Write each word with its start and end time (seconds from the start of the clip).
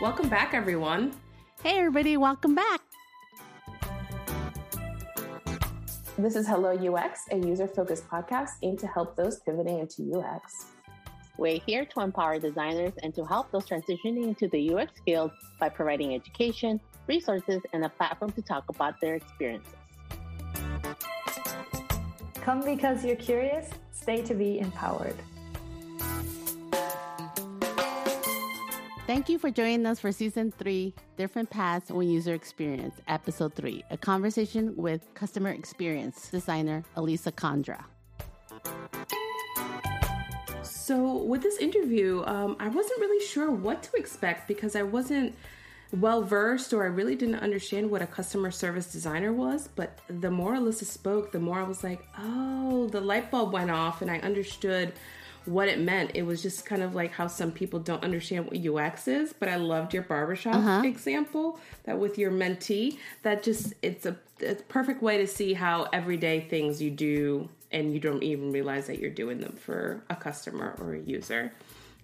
Welcome 0.00 0.28
back, 0.28 0.54
everyone. 0.54 1.12
Hey, 1.64 1.78
everybody, 1.78 2.16
welcome 2.16 2.54
back. 2.54 2.80
This 6.16 6.36
is 6.36 6.46
Hello 6.46 6.70
UX, 6.70 7.22
a 7.32 7.36
user 7.36 7.66
focused 7.66 8.08
podcast 8.08 8.50
aimed 8.62 8.78
to 8.78 8.86
help 8.86 9.16
those 9.16 9.40
pivoting 9.40 9.80
into 9.80 10.16
UX. 10.16 10.66
We're 11.36 11.58
here 11.58 11.84
to 11.84 12.00
empower 12.00 12.38
designers 12.38 12.92
and 13.02 13.12
to 13.16 13.24
help 13.24 13.50
those 13.50 13.66
transitioning 13.66 14.22
into 14.22 14.46
the 14.46 14.72
UX 14.72 14.92
field 15.04 15.32
by 15.58 15.68
providing 15.68 16.14
education, 16.14 16.80
resources, 17.08 17.60
and 17.72 17.84
a 17.84 17.88
platform 17.88 18.30
to 18.32 18.42
talk 18.42 18.68
about 18.68 19.00
their 19.00 19.16
experiences. 19.16 19.74
Come 22.34 22.64
because 22.64 23.04
you're 23.04 23.16
curious, 23.16 23.68
stay 23.90 24.22
to 24.22 24.34
be 24.34 24.60
empowered. 24.60 25.16
Thank 29.08 29.30
you 29.30 29.38
for 29.38 29.50
joining 29.50 29.86
us 29.86 30.00
for 30.00 30.12
season 30.12 30.52
three, 30.58 30.92
Different 31.16 31.48
Paths 31.48 31.90
When 31.90 32.10
User 32.10 32.34
Experience, 32.34 32.94
episode 33.08 33.54
three, 33.54 33.82
a 33.90 33.96
conversation 33.96 34.76
with 34.76 35.00
customer 35.14 35.48
experience 35.48 36.28
designer 36.28 36.84
Elisa 36.94 37.32
Condra. 37.32 37.82
So, 40.62 41.22
with 41.22 41.42
this 41.42 41.56
interview, 41.56 42.22
um, 42.26 42.58
I 42.60 42.68
wasn't 42.68 43.00
really 43.00 43.24
sure 43.24 43.50
what 43.50 43.82
to 43.84 43.96
expect 43.96 44.46
because 44.46 44.76
I 44.76 44.82
wasn't 44.82 45.34
well 45.98 46.20
versed 46.20 46.74
or 46.74 46.84
I 46.84 46.88
really 46.88 47.16
didn't 47.16 47.36
understand 47.36 47.90
what 47.90 48.02
a 48.02 48.06
customer 48.06 48.50
service 48.50 48.92
designer 48.92 49.32
was. 49.32 49.70
But 49.74 50.00
the 50.08 50.30
more 50.30 50.52
Alyssa 50.52 50.84
spoke, 50.84 51.32
the 51.32 51.40
more 51.40 51.58
I 51.58 51.62
was 51.62 51.82
like, 51.82 52.06
oh, 52.18 52.88
the 52.88 53.00
light 53.00 53.30
bulb 53.30 53.54
went 53.54 53.70
off 53.70 54.02
and 54.02 54.10
I 54.10 54.18
understood 54.18 54.92
what 55.44 55.68
it 55.68 55.78
meant. 55.78 56.12
It 56.14 56.22
was 56.22 56.42
just 56.42 56.66
kind 56.66 56.82
of 56.82 56.94
like 56.94 57.12
how 57.12 57.26
some 57.26 57.52
people 57.52 57.80
don't 57.80 58.04
understand 58.04 58.50
what 58.50 58.66
UX 58.66 59.08
is, 59.08 59.32
but 59.32 59.48
I 59.48 59.56
loved 59.56 59.94
your 59.94 60.02
barbershop 60.02 60.56
uh-huh. 60.56 60.82
example 60.84 61.58
that 61.84 61.98
with 61.98 62.18
your 62.18 62.30
mentee, 62.30 62.98
that 63.22 63.42
just 63.42 63.74
it's 63.82 64.06
a 64.06 64.16
it's 64.40 64.62
a 64.62 64.64
perfect 64.66 65.02
way 65.02 65.18
to 65.18 65.26
see 65.26 65.54
how 65.54 65.88
everyday 65.92 66.40
things 66.40 66.80
you 66.80 66.90
do 66.90 67.48
and 67.72 67.92
you 67.92 68.00
don't 68.00 68.22
even 68.22 68.52
realize 68.52 68.86
that 68.86 68.98
you're 68.98 69.10
doing 69.10 69.40
them 69.40 69.52
for 69.52 70.02
a 70.08 70.16
customer 70.16 70.74
or 70.80 70.94
a 70.94 71.00
user. 71.00 71.52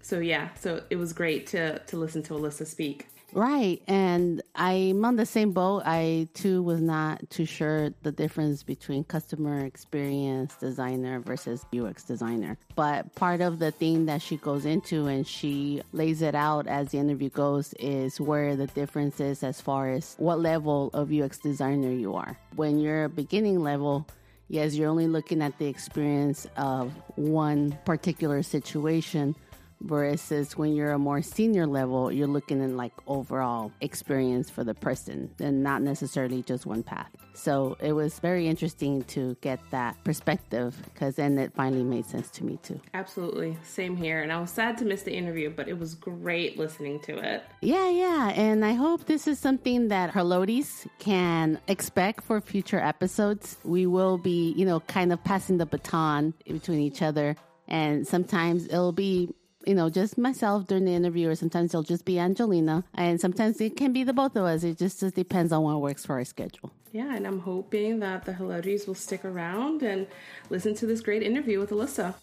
So 0.03 0.19
yeah, 0.19 0.51
so 0.55 0.83
it 0.91 0.97
was 0.97 1.12
great 1.12 1.47
to 1.48 1.78
to 1.78 1.97
listen 1.97 2.23
to 2.25 2.34
Alyssa 2.34 2.67
speak. 2.67 3.06
Right. 3.34 3.82
And 3.88 4.42
I'm 4.54 5.04
on 5.04 5.16
the 5.16 5.27
same 5.27 5.50
boat. 5.50 5.82
I 5.84 6.28
too 6.34 6.62
was 6.62 6.80
not 6.80 7.28
too 7.30 7.44
sure 7.44 7.90
the 8.04 8.12
difference 8.12 8.62
between 8.62 9.02
customer 9.02 9.64
experience 9.64 10.54
designer 10.54 11.18
versus 11.18 11.66
UX 11.77 12.05
designer. 12.05 12.56
But 12.77 13.12
part 13.16 13.40
of 13.40 13.58
the 13.58 13.72
thing 13.72 14.06
that 14.06 14.22
she 14.22 14.36
goes 14.36 14.64
into 14.64 15.08
and 15.08 15.27
she 15.27 15.82
lays 15.92 16.22
it 16.22 16.36
out 16.36 16.68
as 16.68 16.92
the 16.92 16.98
interview 16.98 17.28
goes 17.28 17.74
is 17.80 18.20
where 18.20 18.55
the 18.55 18.68
difference 18.68 19.18
is 19.18 19.42
as 19.42 19.60
far 19.60 19.90
as 19.90 20.14
what 20.18 20.38
level 20.38 20.90
of 20.94 21.12
UX 21.12 21.38
designer 21.38 21.90
you 21.90 22.14
are. 22.14 22.38
When 22.55 22.78
you're 22.78 23.05
a 23.05 23.08
beginning 23.08 23.58
level, 23.64 24.06
yes, 24.48 24.77
you're 24.77 24.88
only 24.88 25.08
looking 25.08 25.42
at 25.42 25.58
the 25.58 25.66
experience 25.66 26.46
of 26.56 26.92
one 27.16 27.77
particular 27.84 28.44
situation 28.44 29.34
versus 29.80 30.56
when 30.56 30.75
you're 30.75 30.92
a 30.92 30.98
more 30.98 31.22
senior 31.22 31.67
level, 31.67 32.11
you're 32.11 32.27
looking 32.27 32.61
in 32.61 32.77
like 32.77 32.92
overall 33.06 33.72
experience 33.80 34.50
for 34.50 34.64
the 34.64 34.75
person 34.75 35.30
and 35.41 35.62
not 35.62 35.83
necessarily 35.83 36.42
just 36.42 36.67
one 36.67 36.83
path. 36.83 37.11
So 37.34 37.77
it 37.80 37.92
was 37.92 38.19
very 38.20 38.48
interesting 38.48 39.02
to 39.05 39.36
get 39.41 39.58
that 39.70 40.02
perspective 40.05 40.77
because 40.92 41.17
then 41.17 41.39
it 41.39 41.52
finally 41.55 41.83
made 41.83 42.06
sense 42.06 42.30
to 42.30 42.45
me 42.45 42.58
too. 42.62 42.80
Absolutely. 42.95 43.58
Same 43.64 43.97
here. 43.97 44.22
And 44.22 44.33
I 44.33 44.41
was 44.41 44.50
sad 44.50 44.78
to 44.78 44.84
miss 44.84 45.02
the 45.02 45.12
interview, 45.12 45.50
but 45.50 45.69
it 45.69 45.78
was 45.78 45.95
great 45.95 46.56
listening 46.58 47.00
to 47.00 47.19
it. 47.19 47.42
Yeah, 47.61 47.91
yeah. 47.91 48.30
And 48.30 48.64
I 48.64 48.73
hope 48.73 49.06
this 49.06 49.27
is 49.27 49.39
something 49.39 49.89
that 49.89 50.12
Herlodis 50.12 50.86
can 50.98 51.58
expect 51.67 52.23
for 52.24 52.41
future 52.41 52.79
episodes. 52.79 53.56
We 53.64 53.86
will 53.86 54.18
be, 54.18 54.52
you 54.52 54.64
know, 54.64 54.80
kind 54.80 55.12
of 55.12 55.23
passing 55.24 55.58
the 55.58 55.67
baton 55.67 56.35
between 56.46 56.80
each 56.80 57.02
other. 57.02 57.36
And 57.67 58.06
sometimes 58.06 58.67
it'll 58.67 58.92
be 58.92 59.35
you 59.67 59.75
know, 59.75 59.91
just 59.91 60.19
myself 60.19 60.67
during 60.67 60.85
the 60.85 60.95
interview, 60.95 61.29
or 61.29 61.35
sometimes 61.35 61.70
it'll 61.70 61.83
just 61.83 62.05
be 62.05 62.19
Angelina, 62.19 62.85
and 62.95 63.20
sometimes 63.20 63.61
it 63.61 63.77
can 63.77 63.92
be 63.92 64.05
the 64.05 64.13
both 64.13 64.36
of 64.36 64.45
us. 64.45 64.64
It 64.64 64.79
just, 64.79 65.01
just 65.01 65.14
depends 65.14 65.52
on 65.52 65.63
what 65.63 65.80
works 65.80 66.05
for 66.07 66.14
our 66.14 66.25
schedule. 66.25 66.73
Yeah, 66.92 67.14
and 67.14 67.27
I'm 67.27 67.41
hoping 67.41 67.98
that 68.01 68.24
the 68.24 68.33
Helodries 68.33 68.86
will 68.86 68.95
stick 68.95 69.24
around 69.24 69.83
and 69.83 70.07
listen 70.51 70.74
to 70.77 70.86
this 70.86 71.01
great 71.01 71.23
interview 71.23 71.58
with 71.58 71.70
Alyssa. 71.70 72.14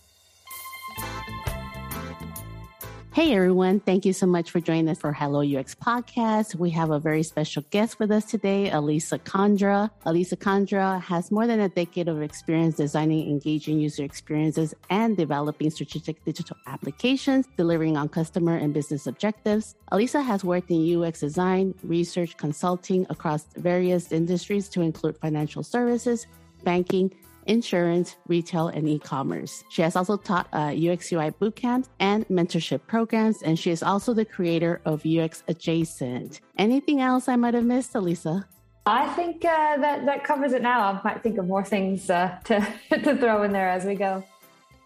Hey 3.13 3.33
everyone, 3.35 3.81
thank 3.81 4.05
you 4.05 4.13
so 4.13 4.25
much 4.25 4.51
for 4.51 4.61
joining 4.61 4.87
us 4.87 4.99
for 4.99 5.11
Hello 5.11 5.41
UX 5.41 5.75
podcast. 5.75 6.55
We 6.55 6.69
have 6.69 6.91
a 6.91 6.97
very 6.97 7.23
special 7.23 7.61
guest 7.69 7.99
with 7.99 8.09
us 8.09 8.23
today, 8.23 8.71
Elisa 8.71 9.19
Condra. 9.19 9.89
Elisa 10.05 10.37
Condra 10.37 11.01
has 11.01 11.29
more 11.29 11.45
than 11.45 11.59
a 11.59 11.67
decade 11.67 12.07
of 12.07 12.21
experience 12.21 12.77
designing 12.77 13.29
engaging 13.29 13.81
user 13.81 14.05
experiences 14.05 14.73
and 14.89 15.17
developing 15.17 15.69
strategic 15.71 16.23
digital 16.23 16.55
applications, 16.67 17.49
delivering 17.57 17.97
on 17.97 18.07
customer 18.07 18.55
and 18.55 18.73
business 18.73 19.05
objectives. 19.07 19.75
Elisa 19.91 20.21
has 20.21 20.45
worked 20.45 20.71
in 20.71 21.03
UX 21.03 21.19
design, 21.19 21.75
research, 21.83 22.37
consulting 22.37 23.05
across 23.09 23.43
various 23.57 24.13
industries 24.13 24.69
to 24.69 24.79
include 24.79 25.17
financial 25.17 25.63
services, 25.63 26.27
banking, 26.63 27.13
insurance, 27.45 28.15
retail, 28.27 28.67
and 28.67 28.87
e-commerce. 28.87 29.63
She 29.69 29.81
has 29.81 29.95
also 29.95 30.17
taught 30.17 30.47
uh, 30.53 30.73
UX 30.75 31.11
UI 31.11 31.31
bootcamp 31.31 31.87
and 31.99 32.27
mentorship 32.27 32.81
programs, 32.87 33.41
and 33.43 33.57
she 33.57 33.71
is 33.71 33.83
also 33.83 34.13
the 34.13 34.25
creator 34.25 34.81
of 34.85 35.05
UX 35.05 35.43
Adjacent. 35.47 36.41
Anything 36.57 37.01
else 37.01 37.27
I 37.27 37.35
might 37.35 37.53
have 37.53 37.65
missed, 37.65 37.95
Elisa? 37.95 38.47
I 38.85 39.07
think 39.13 39.45
uh, 39.45 39.77
that 39.77 40.05
that 40.05 40.23
covers 40.23 40.53
it 40.53 40.61
now. 40.61 40.81
I 40.81 41.01
might 41.03 41.21
think 41.21 41.37
of 41.37 41.45
more 41.45 41.63
things 41.63 42.09
uh, 42.09 42.37
to 42.45 42.59
to 42.89 43.17
throw 43.17 43.43
in 43.43 43.51
there 43.51 43.69
as 43.69 43.85
we 43.85 43.95
go. 43.95 44.23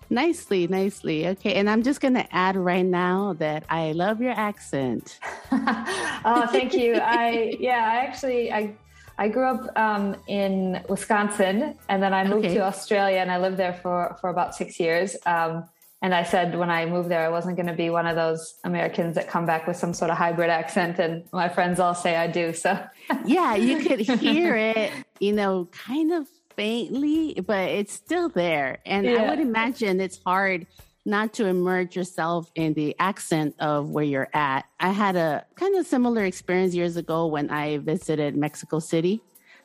Nicely, 0.10 0.68
nicely. 0.68 1.28
Okay, 1.30 1.56
and 1.56 1.70
I'm 1.70 1.82
just 1.82 2.00
going 2.00 2.14
to 2.14 2.36
add 2.36 2.56
right 2.56 2.86
now 2.86 3.34
that 3.40 3.64
I 3.70 3.94
love 3.94 4.22
your 4.22 4.34
accent. 4.34 5.20
oh, 5.52 6.48
thank 6.52 6.74
you. 6.74 6.96
I 6.96 7.56
yeah, 7.60 7.90
I 7.92 8.06
actually 8.06 8.52
I 8.52 8.76
I 9.18 9.30
grew 9.30 9.46
up 9.46 9.78
um, 9.78 10.16
in 10.28 10.84
Wisconsin, 10.90 11.78
and 11.90 12.04
then 12.04 12.14
I 12.14 12.24
moved 12.26 12.46
okay. 12.46 12.56
to 12.56 12.62
Australia, 12.62 13.18
and 13.18 13.32
I 13.32 13.38
lived 13.38 13.58
there 13.58 13.74
for 13.74 14.18
for 14.20 14.30
about 14.30 14.56
six 14.56 14.80
years. 14.80 15.16
Um, 15.26 15.70
and 16.02 16.14
I 16.14 16.24
said 16.24 16.58
when 16.58 16.70
I 16.70 16.86
moved 16.86 17.10
there, 17.10 17.26
I 17.26 17.30
wasn't 17.30 17.56
going 17.56 17.68
to 17.68 17.74
be 17.74 17.90
one 17.90 18.06
of 18.06 18.16
those 18.16 18.56
Americans 18.64 19.16
that 19.16 19.28
come 19.28 19.46
back 19.46 19.66
with 19.66 19.78
some 19.78 19.94
sort 19.94 20.12
of 20.12 20.18
hybrid 20.18 20.50
accent, 20.50 21.00
and 21.00 21.24
my 21.32 21.50
friends 21.50 21.80
all 21.80 21.96
say 21.96 22.16
I 22.16 22.28
do. 22.28 22.54
So 22.54 22.80
yeah, 23.26 23.56
you 23.56 23.80
could 23.80 24.02
hear 24.02 24.56
it, 24.56 24.92
you 25.20 25.34
know, 25.34 25.70
kind 25.72 26.12
of 26.14 26.28
faintly, 26.56 27.42
but 27.46 27.70
it's 27.70 27.94
still 27.94 28.30
there. 28.30 28.80
And 28.86 29.06
yeah. 29.06 29.24
I 29.24 29.30
would 29.30 29.40
imagine 29.40 30.00
it's 30.00 30.20
hard 30.26 30.68
not 31.06 31.34
to 31.34 31.46
immerse 31.46 31.96
yourself 31.96 32.52
in 32.56 32.74
the 32.74 32.96
accent 33.00 33.56
of 33.60 33.90
where 33.90 34.04
you're 34.04 34.30
at. 34.34 34.66
I 34.80 34.90
had 34.90 35.16
a 35.16 35.46
kind 35.56 35.78
of 35.78 35.86
similar 35.86 36.26
experience 36.26 36.74
years 36.74 36.98
ago 36.98 37.28
when 37.28 37.50
I 37.52 37.78
visited 37.78 38.36
Mexico 38.36 38.80
City. 38.80 39.22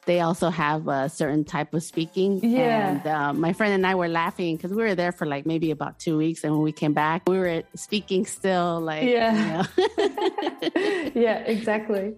They 0.07 0.21
also 0.21 0.51
have 0.51 0.89
a 0.89 1.09
certain 1.09 1.45
type 1.45 1.75
of 1.75 1.83
speaking. 1.83 2.41
Yeah. 2.43 2.91
And 2.91 3.07
uh, 3.07 3.33
my 3.33 3.53
friend 3.53 3.75
and 3.75 3.87
I 3.87 3.95
were 3.95 4.09
laughing 4.09 4.57
because 4.57 4.73
we 4.73 4.83
were 4.83 4.95
there 4.95 5.13
for 5.13 5.27
like 5.27 5.47
maybe 5.47 5.71
about 5.71 5.99
two 5.99 6.17
weeks. 6.17 6.43
And 6.45 6.53
when 6.53 6.63
we 6.63 6.73
came 6.73 6.95
back, 6.95 7.29
we 7.29 7.39
were 7.39 7.63
speaking 7.75 8.25
still 8.27 8.81
like, 8.81 9.05
yeah. 9.05 9.67
You 9.77 9.87
know. 9.87 11.11
yeah, 11.15 11.39
exactly. 11.41 12.15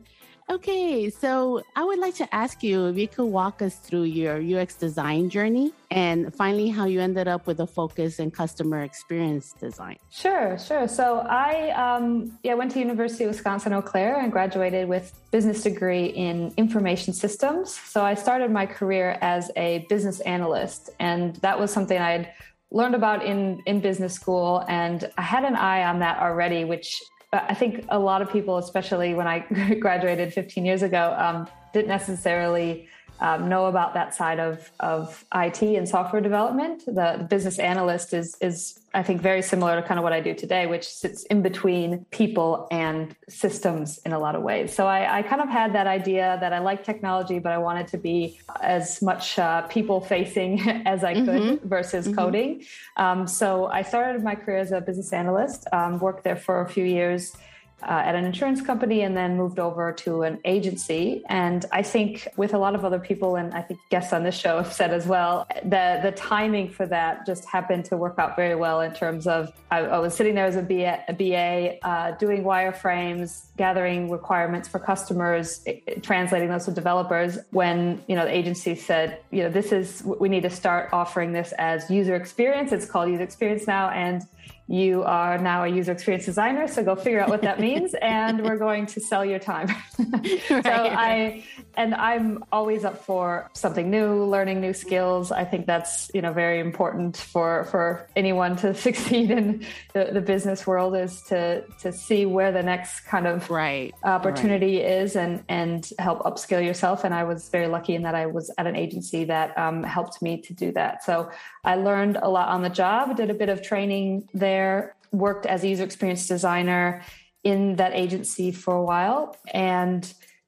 Okay, 0.51 1.09
so 1.09 1.63
I 1.77 1.85
would 1.85 1.99
like 1.99 2.15
to 2.17 2.35
ask 2.35 2.63
you 2.63 2.87
if 2.87 2.99
you 2.99 3.09
could 3.09 3.27
walk 3.27 3.63
us 3.63 3.77
through 3.77 4.05
your 4.05 4.37
UX 4.41 4.75
design 4.75 5.31
journey 5.31 5.73
and 5.91 6.35
finally 6.35 6.69
how 6.69 6.85
you 6.85 7.01
ended 7.01 7.29
up 7.29 7.47
with 7.47 7.61
a 7.61 7.67
focus 7.67 8.19
in 8.19 8.31
customer 8.31 8.83
experience 8.83 9.55
design. 9.55 9.97
Sure, 10.11 10.59
sure. 10.59 10.89
So 10.89 11.21
I 11.21 11.71
um, 11.71 12.39
yeah 12.43 12.55
went 12.55 12.73
to 12.73 12.81
University 12.81 13.25
of 13.25 13.31
Wisconsin 13.31 13.73
Eau 13.73 13.83
Claire 13.83 14.21
and 14.21 14.33
graduated 14.33 14.89
with 14.89 15.15
business 15.31 15.63
degree 15.63 16.07
in 16.07 16.53
information 16.57 17.15
systems. 17.15 17.75
So 17.75 18.05
I 18.05 18.15
started 18.15 18.51
my 18.51 18.67
career 18.67 19.19
as 19.21 19.51
a 19.57 19.87
business 19.89 20.21
analyst, 20.21 20.91
and 20.99 21.37
that 21.37 21.59
was 21.59 21.73
something 21.73 21.99
I 21.99 22.11
had 22.11 22.33
learned 22.73 22.95
about 22.95 23.25
in 23.25 23.63
in 23.67 23.81
business 23.81 24.15
school 24.15 24.65
and 24.67 25.11
I 25.19 25.23
had 25.23 25.45
an 25.45 25.55
eye 25.55 25.85
on 25.85 25.99
that 25.99 26.19
already 26.19 26.65
which 26.65 27.03
I 27.33 27.55
think 27.55 27.87
a 27.89 27.99
lot 27.99 28.21
of 28.21 28.31
people, 28.31 28.59
especially 28.59 29.15
when 29.15 29.27
I 29.27 29.39
graduated 29.81 30.35
15 30.35 30.65
years 30.65 30.83
ago, 30.83 31.17
um, 31.19 31.49
didn't 31.73 31.89
necessarily 31.89 32.89
um, 33.23 33.49
know 33.49 33.67
about 33.67 33.95
that 33.95 34.13
side 34.15 34.41
of, 34.41 34.69
of 34.81 35.25
IT 35.33 35.63
and 35.63 35.89
software 35.89 36.21
development. 36.21 36.85
The, 36.87 37.15
the, 37.19 37.27
business 37.31 37.61
analyst 37.61 38.13
is, 38.13 38.37
is, 38.41 38.81
I 38.95 39.05
think, 39.05 39.23
very 39.23 39.43
similar 39.43 39.81
to 39.81 39.87
kind 39.87 39.97
of 39.97 40.03
what 40.03 40.13
I 40.13 40.21
do 40.21 40.35
today, 40.35 40.67
which 40.67 40.89
sits 40.89 41.23
in 41.25 41.41
between 41.41 42.05
people 42.11 42.67
and 42.73 43.15
systems 43.29 43.99
in 43.99 44.13
a 44.13 44.19
lot 44.19 44.35
of 44.35 44.43
ways. 44.43 44.75
So 44.75 44.89
I, 44.89 45.19
I 45.19 45.23
kind 45.23 45.41
of 45.41 45.49
had 45.49 45.73
that 45.77 45.87
idea 45.87 46.37
that 46.41 46.53
I 46.53 46.59
like 46.59 46.83
technology, 46.83 47.39
but 47.39 47.53
I 47.53 47.59
wanted 47.59 47.87
to 47.89 47.99
be 47.99 48.41
as 48.61 49.01
much 49.01 49.39
uh, 49.39 49.63
people 49.69 50.01
facing 50.01 50.61
as 50.85 51.05
I 51.05 51.15
could 51.15 51.29
mm-hmm. 51.29 51.69
versus 51.69 52.07
mm-hmm. 52.07 52.17
coding. 52.17 52.65
Um, 52.97 53.29
so 53.29 53.67
I 53.67 53.83
started 53.83 54.25
my 54.25 54.35
career 54.35 54.59
as 54.59 54.73
a 54.73 54.81
business 54.81 55.13
analyst, 55.13 55.69
um, 55.73 56.01
worked 56.01 56.25
there 56.25 56.37
for 56.37 56.61
a 56.63 56.69
few 56.69 56.85
years 56.85 57.37
uh, 57.83 58.03
at 58.05 58.15
an 58.15 58.25
insurance 58.25 58.63
company 58.63 59.03
and 59.03 59.17
then 59.17 59.37
moved 59.37 59.59
over 59.59 59.93
to 59.93 60.23
an 60.23 60.39
agency. 60.45 61.23
And 61.29 61.65
I 61.73 61.83
think 61.83 62.29
with 62.37 62.55
a 62.55 62.59
lot 62.59 62.75
of 62.75 62.85
other 62.85 62.99
people, 62.99 63.37
and 63.37 63.53
I 63.55 63.63
think 63.63 63.81
guests 63.91 64.13
on 64.13 64.23
this 64.23 64.37
show 64.37 64.59
have 64.59 64.73
said 64.73 64.93
as 64.93 65.07
well, 65.07 65.47
the 65.65 66.01
the 66.03 66.13
timing 66.13 66.71
for 66.71 66.87
that 66.87 67.27
just 67.27 67.45
happened 67.45 67.85
to 67.87 67.97
work 67.97 68.19
out 68.19 68.37
very 68.37 68.55
well 68.55 68.81
in 68.81 68.93
terms 68.93 69.27
of 69.27 69.53
I, 69.71 69.79
I 69.81 69.99
was 69.99 70.15
sitting 70.15 70.35
there 70.35 70.47
as 70.47 70.57
a 70.57 70.63
BA, 70.63 71.05
a 71.09 71.13
BA 71.13 71.87
uh, 71.87 72.13
doing 72.19 72.45
wireframes, 72.45 73.47
gathering 73.57 74.11
requirements 74.11 74.69
for 74.69 74.79
customers, 74.79 75.65
translating 76.03 76.49
those 76.49 76.67
to 76.67 76.73
developers. 76.73 77.39
When 77.51 78.03
you 78.07 78.17
know 78.17 78.25
the 78.25 78.35
agency 78.35 78.75
said, 78.75 79.21
you 79.31 79.43
know, 79.43 79.51
this 79.51 79.73
is 79.73 80.03
we 80.05 80.29
need 80.29 80.43
to 80.43 80.51
start 80.51 80.91
offering 80.93 81.33
this 81.33 81.53
as 81.59 81.91
user 81.91 82.15
experience. 82.15 82.73
It's 82.73 82.87
called 82.87 83.11
user 83.11 83.25
experience 83.25 83.67
now, 83.67 83.91
and 83.91 84.23
you 84.73 85.03
are 85.03 85.37
now 85.37 85.65
a 85.65 85.69
user 85.69 85.93
experience 85.93 86.25
designer 86.25 86.67
so 86.67 86.83
go 86.83 86.97
figure 86.97 87.21
out 87.21 87.29
what 87.29 87.43
that 87.43 87.61
means 87.61 87.95
and 88.03 88.43
we're 88.43 88.57
going 88.57 88.87
to 88.87 89.01
sell 89.01 89.25
your 89.25 89.39
time. 89.39 89.69
Right. 90.51 90.65
so 90.65 90.71
i 90.71 91.45
and 91.77 91.95
i'm 91.95 92.45
always 92.53 92.85
up 92.85 93.05
for 93.05 93.51
something 93.55 93.91
new 93.91 94.25
learning 94.25 94.61
new 94.61 94.73
skills. 94.73 95.33
I 95.33 95.45
think 95.45 95.67
that's 95.67 96.11
you 96.15 96.23
know 96.23 96.33
very 96.33 96.59
important 96.61 97.17
for 97.17 97.65
for 97.65 98.09
anyone 98.17 98.57
to 98.57 98.75
succeed 98.87 99.31
in 99.31 99.65
the, 99.93 100.11
the 100.13 100.21
business 100.21 100.67
world 100.67 100.97
is 100.97 101.23
to 101.31 101.65
to 101.81 101.93
see 101.93 102.25
where 102.25 102.53
the 102.53 102.63
next 102.63 103.01
kind 103.01 103.27
of 103.27 103.51
right. 103.51 103.93
Opportunity 104.05 104.77
right. 104.79 105.03
is 105.03 105.17
and 105.17 105.45
and 105.49 105.91
help 105.99 106.21
upskill 106.21 106.65
yourself. 106.65 107.05
And 107.05 107.15
i 107.15 107.25
was 107.25 107.49
very 107.57 107.69
lucky 107.77 107.95
in 107.95 108.03
that 108.03 108.15
i 108.15 108.27
was 108.27 108.51
at 108.59 108.67
an 108.67 108.77
agency 108.77 109.25
that 109.25 109.57
um, 109.59 109.83
helped 109.83 110.23
me 110.23 110.41
to 110.47 110.53
do 110.55 110.73
that. 110.73 111.05
So 111.05 111.31
i 111.65 111.75
learned 111.75 112.17
a 112.17 112.29
lot 112.29 112.49
on 112.49 112.63
the 112.63 112.75
job 112.83 113.17
did 113.17 113.31
a 113.31 113.39
bit 113.43 113.51
of 113.55 113.59
training 113.63 114.29
there 114.33 114.62
there, 114.63 114.97
worked 115.11 115.47
as 115.47 115.65
a 115.65 115.69
user 115.69 115.85
experience 115.85 116.27
designer 116.27 117.03
in 117.45 117.77
that 117.77 117.93
agency 118.05 118.53
for 118.53 118.75
a 118.83 118.85
while, 118.93 119.37
and 119.53 120.03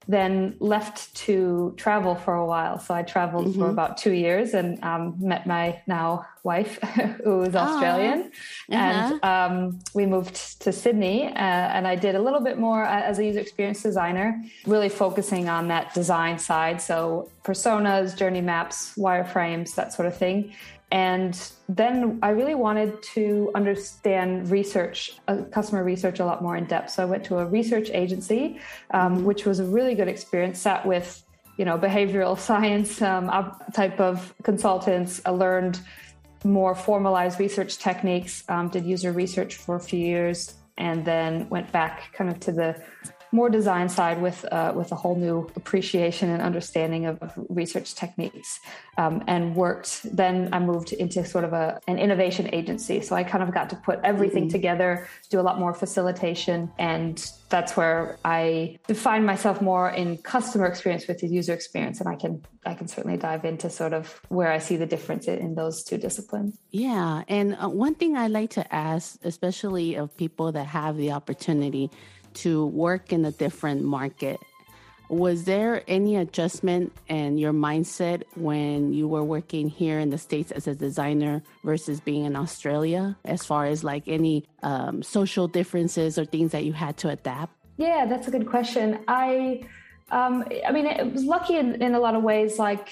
then 0.06 0.54
left 0.60 1.14
to 1.14 1.72
travel 1.76 2.14
for 2.14 2.34
a 2.34 2.46
while. 2.46 2.78
So 2.78 2.94
I 2.94 3.02
traveled 3.02 3.46
mm-hmm. 3.46 3.60
for 3.60 3.70
about 3.70 3.96
two 3.96 4.12
years 4.12 4.52
and 4.52 4.82
um, 4.84 5.16
met 5.18 5.46
my 5.46 5.80
now 5.86 6.26
wife, 6.42 6.78
who 7.24 7.42
is 7.42 7.56
Australian. 7.56 8.30
Uh-huh. 8.70 8.74
And 8.74 9.24
um, 9.24 9.78
we 9.94 10.04
moved 10.04 10.60
to 10.60 10.72
Sydney. 10.72 11.28
Uh, 11.28 11.30
and 11.76 11.86
I 11.86 11.96
did 11.96 12.14
a 12.14 12.20
little 12.20 12.40
bit 12.40 12.58
more 12.58 12.84
as 12.84 13.18
a 13.18 13.24
user 13.24 13.40
experience 13.40 13.82
designer, 13.82 14.42
really 14.66 14.90
focusing 14.90 15.48
on 15.48 15.68
that 15.68 15.94
design 15.94 16.38
side. 16.38 16.82
So 16.82 17.30
personas, 17.42 18.14
journey 18.14 18.42
maps, 18.42 18.94
wireframes, 18.96 19.74
that 19.76 19.94
sort 19.94 20.06
of 20.06 20.16
thing. 20.16 20.52
And 20.94 21.36
then 21.68 22.20
I 22.22 22.28
really 22.28 22.54
wanted 22.54 23.02
to 23.14 23.50
understand 23.56 24.48
research, 24.48 25.18
uh, 25.26 25.38
customer 25.50 25.82
research, 25.82 26.20
a 26.20 26.24
lot 26.24 26.40
more 26.40 26.56
in 26.56 26.66
depth. 26.66 26.90
So 26.90 27.02
I 27.02 27.06
went 27.06 27.24
to 27.24 27.38
a 27.38 27.46
research 27.46 27.90
agency, 27.90 28.60
um, 28.92 29.24
which 29.24 29.44
was 29.44 29.58
a 29.58 29.64
really 29.64 29.96
good 29.96 30.06
experience. 30.06 30.60
Sat 30.60 30.86
with, 30.86 31.24
you 31.56 31.64
know, 31.64 31.76
behavioral 31.76 32.38
science 32.48 33.02
um, 33.02 33.28
type 33.72 33.98
of 33.98 34.32
consultants. 34.44 35.20
I 35.26 35.30
learned 35.30 35.80
more 36.44 36.76
formalized 36.76 37.40
research 37.40 37.78
techniques. 37.78 38.44
Um, 38.48 38.68
did 38.68 38.84
user 38.84 39.10
research 39.10 39.56
for 39.56 39.74
a 39.74 39.80
few 39.80 39.98
years, 39.98 40.54
and 40.78 41.04
then 41.04 41.48
went 41.48 41.72
back 41.72 42.12
kind 42.12 42.30
of 42.30 42.38
to 42.38 42.52
the 42.52 42.80
more 43.34 43.50
design 43.50 43.88
side 43.88 44.22
with 44.22 44.44
uh, 44.52 44.72
with 44.74 44.92
a 44.92 44.94
whole 44.94 45.16
new 45.16 45.50
appreciation 45.56 46.30
and 46.30 46.40
understanding 46.40 47.06
of, 47.06 47.18
research 47.48 47.94
techniques, 47.94 48.60
um, 48.96 49.22
and 49.26 49.56
worked. 49.56 49.90
Then 50.16 50.48
I 50.52 50.60
moved 50.60 50.92
into 50.92 51.24
sort 51.24 51.44
of 51.44 51.52
a 51.52 51.80
an 51.88 51.98
innovation 51.98 52.48
agency, 52.54 53.00
so 53.00 53.16
I 53.16 53.24
kind 53.24 53.42
of 53.42 53.52
got 53.52 53.68
to 53.70 53.76
put 53.76 53.98
everything 54.04 54.44
mm-hmm. 54.44 54.58
together, 54.58 55.08
do 55.30 55.40
a 55.40 55.44
lot 55.48 55.58
more 55.58 55.74
facilitation, 55.74 56.70
and 56.78 57.14
that's 57.48 57.76
where 57.76 58.18
I 58.24 58.78
define 58.86 59.24
myself 59.24 59.60
more 59.60 59.90
in 59.90 60.18
customer 60.18 60.66
experience 60.66 61.06
with 61.08 61.18
the 61.18 61.26
user 61.26 61.52
experience, 61.52 62.00
and 62.00 62.08
I 62.08 62.14
can 62.14 62.32
I 62.64 62.74
can 62.74 62.86
certainly 62.86 63.18
dive 63.18 63.44
into 63.44 63.68
sort 63.68 63.94
of 63.94 64.20
where 64.28 64.50
I 64.52 64.58
see 64.58 64.76
the 64.76 64.86
difference 64.86 65.26
in 65.26 65.56
those 65.56 65.82
two 65.82 65.98
disciplines. 65.98 66.56
Yeah, 66.70 67.24
and 67.26 67.56
uh, 67.56 67.68
one 67.68 67.96
thing 67.96 68.16
I 68.16 68.28
like 68.28 68.50
to 68.50 68.64
ask, 68.72 69.18
especially 69.24 69.96
of 69.96 70.16
people 70.16 70.52
that 70.52 70.66
have 70.66 70.96
the 70.96 71.10
opportunity 71.10 71.90
to 72.34 72.66
work 72.66 73.12
in 73.12 73.24
a 73.24 73.30
different 73.30 73.82
market. 73.82 74.40
Was 75.08 75.44
there 75.44 75.82
any 75.86 76.16
adjustment 76.16 76.92
in 77.08 77.36
your 77.36 77.52
mindset 77.52 78.22
when 78.36 78.92
you 78.92 79.06
were 79.06 79.22
working 79.22 79.68
here 79.68 79.98
in 79.98 80.10
the 80.10 80.18
States 80.18 80.50
as 80.50 80.66
a 80.66 80.74
designer 80.74 81.42
versus 81.62 82.00
being 82.00 82.24
in 82.24 82.36
Australia, 82.36 83.16
as 83.24 83.44
far 83.44 83.66
as 83.66 83.84
like 83.84 84.08
any 84.08 84.46
um, 84.62 85.02
social 85.02 85.46
differences 85.46 86.18
or 86.18 86.24
things 86.24 86.52
that 86.52 86.64
you 86.64 86.72
had 86.72 86.96
to 86.98 87.10
adapt? 87.10 87.52
Yeah, 87.76 88.06
that's 88.06 88.28
a 88.28 88.30
good 88.30 88.48
question. 88.48 89.00
I. 89.08 89.64
Um, 90.10 90.44
I 90.66 90.70
mean, 90.70 90.84
it 90.84 91.12
was 91.12 91.24
lucky 91.24 91.56
in, 91.56 91.80
in, 91.80 91.94
a 91.94 91.98
lot 91.98 92.14
of 92.14 92.22
ways. 92.22 92.58
Like 92.58 92.88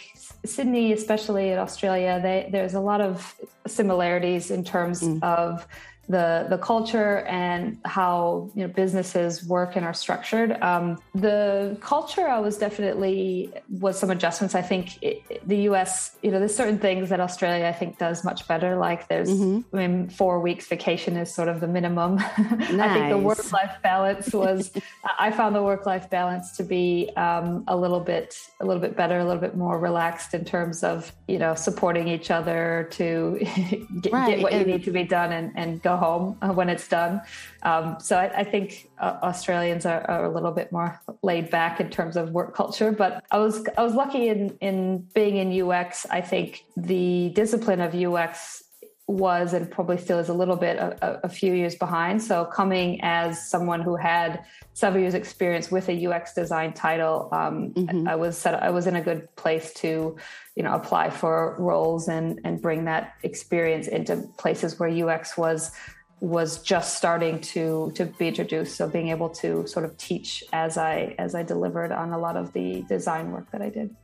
Sydney, 0.46 0.92
especially 0.94 1.50
in 1.50 1.58
Australia, 1.58 2.18
they, 2.20 2.48
there's 2.50 2.72
a 2.72 2.80
lot 2.80 3.02
of 3.02 3.34
similarities 3.66 4.50
in 4.50 4.64
terms 4.64 5.02
mm. 5.02 5.22
of 5.22 5.68
the 6.08 6.46
the 6.50 6.58
culture 6.58 7.20
and 7.20 7.78
how 7.84 8.50
you 8.54 8.66
know 8.66 8.72
businesses 8.72 9.46
work 9.46 9.76
and 9.76 9.84
are 9.86 9.94
structured. 9.94 10.60
Um, 10.60 11.00
the 11.14 11.76
culture, 11.80 12.26
I 12.28 12.40
was 12.40 12.58
definitely 12.58 13.52
was 13.70 13.98
some 13.98 14.10
adjustments. 14.10 14.54
I 14.54 14.62
think 14.62 15.02
it, 15.02 15.46
the 15.46 15.58
U.S. 15.68 16.16
You 16.22 16.30
know, 16.30 16.38
there's 16.38 16.54
certain 16.54 16.78
things 16.78 17.08
that 17.10 17.20
Australia 17.20 17.66
I 17.66 17.72
think 17.72 17.98
does 17.98 18.24
much 18.24 18.48
better. 18.48 18.76
Like 18.76 19.08
there's, 19.08 19.30
mm-hmm. 19.30 19.76
I 19.76 19.86
mean, 19.86 20.08
four 20.08 20.40
weeks 20.40 20.66
vacation 20.66 21.16
is 21.16 21.32
sort 21.32 21.48
of 21.48 21.60
the 21.60 21.68
minimum. 21.68 22.16
Nice. 22.16 22.30
I 22.80 22.94
think 22.94 23.08
the 23.08 23.18
work 23.18 23.52
life 23.52 23.76
balance 23.82 24.32
was. 24.32 24.72
I 25.18 25.30
found 25.30 25.54
the 25.54 25.62
work 25.62 25.86
life 25.86 26.10
balance 26.10 26.56
to 26.56 26.64
be 26.64 27.10
um, 27.16 27.64
a 27.68 27.76
little 27.76 28.00
bit 28.00 28.36
a 28.60 28.66
little 28.66 28.82
bit 28.82 28.96
better, 28.96 29.18
a 29.18 29.24
little 29.24 29.40
bit 29.40 29.56
more 29.56 29.78
relaxed 29.78 30.34
in 30.34 30.44
terms 30.44 30.82
of 30.82 31.12
you 31.28 31.38
know 31.38 31.54
supporting 31.54 32.08
each 32.08 32.30
other 32.30 32.88
to 32.92 33.38
get, 34.00 34.12
right. 34.12 34.30
get 34.36 34.42
what 34.42 34.52
and, 34.52 34.66
you 34.66 34.72
need 34.72 34.84
to 34.84 34.90
be 34.90 35.04
done 35.04 35.32
and, 35.32 35.52
and 35.54 35.80
go 35.82 35.91
home 35.96 36.36
uh, 36.42 36.52
when 36.52 36.68
it's 36.68 36.88
done. 36.88 37.20
Um, 37.62 37.96
so 38.00 38.18
I, 38.18 38.40
I 38.40 38.44
think 38.44 38.90
uh, 38.98 39.18
Australians 39.22 39.86
are, 39.86 40.08
are, 40.10 40.24
a 40.24 40.30
little 40.32 40.52
bit 40.52 40.72
more 40.72 41.00
laid 41.22 41.50
back 41.50 41.80
in 41.80 41.90
terms 41.90 42.16
of 42.16 42.30
work 42.30 42.54
culture. 42.54 42.92
But 42.92 43.24
I 43.30 43.38
was 43.38 43.66
I 43.76 43.82
was 43.82 43.94
lucky 43.94 44.28
in 44.28 44.56
in 44.60 45.06
being 45.14 45.36
in 45.36 45.70
UX. 45.70 46.06
I 46.10 46.20
think 46.20 46.64
the 46.76 47.30
discipline 47.30 47.80
of 47.80 47.94
UX 47.94 48.64
was 49.08 49.52
and 49.52 49.70
probably 49.70 49.98
still 49.98 50.18
is 50.18 50.28
a 50.28 50.34
little 50.34 50.56
bit 50.56 50.76
a, 50.78 51.20
a, 51.24 51.28
few 51.28 51.52
years 51.52 51.74
behind. 51.74 52.22
So 52.22 52.44
coming 52.44 53.00
as 53.02 53.48
someone 53.48 53.80
who 53.80 53.96
had 53.96 54.44
several 54.74 55.02
years 55.02 55.14
experience 55.14 55.70
with 55.70 55.88
a 55.88 56.06
UX 56.06 56.34
design 56.34 56.72
title, 56.72 57.28
um, 57.32 57.70
mm-hmm. 57.70 58.08
I 58.08 58.14
was 58.14 58.38
set, 58.38 58.54
I 58.62 58.70
was 58.70 58.86
in 58.86 58.96
a 58.96 59.02
good 59.02 59.34
place 59.34 59.74
to, 59.74 60.16
you 60.54 60.62
know, 60.62 60.72
apply 60.72 61.10
for 61.10 61.56
roles 61.58 62.08
and 62.08 62.40
and 62.44 62.62
bring 62.62 62.84
that 62.84 63.14
experience 63.22 63.88
into 63.88 64.28
places 64.38 64.78
where 64.78 64.88
UX 64.88 65.36
was 65.36 65.72
was 66.20 66.62
just 66.62 66.96
starting 66.96 67.40
to 67.40 67.92
to 67.96 68.06
be 68.06 68.28
introduced. 68.28 68.76
So 68.76 68.88
being 68.88 69.08
able 69.08 69.30
to 69.30 69.66
sort 69.66 69.84
of 69.84 69.96
teach 69.98 70.44
as 70.52 70.78
I 70.78 71.16
as 71.18 71.34
I 71.34 71.42
delivered 71.42 71.90
on 71.90 72.12
a 72.12 72.18
lot 72.18 72.36
of 72.36 72.52
the 72.52 72.84
design 72.88 73.32
work 73.32 73.50
that 73.50 73.60
I 73.60 73.68
did. 73.68 73.94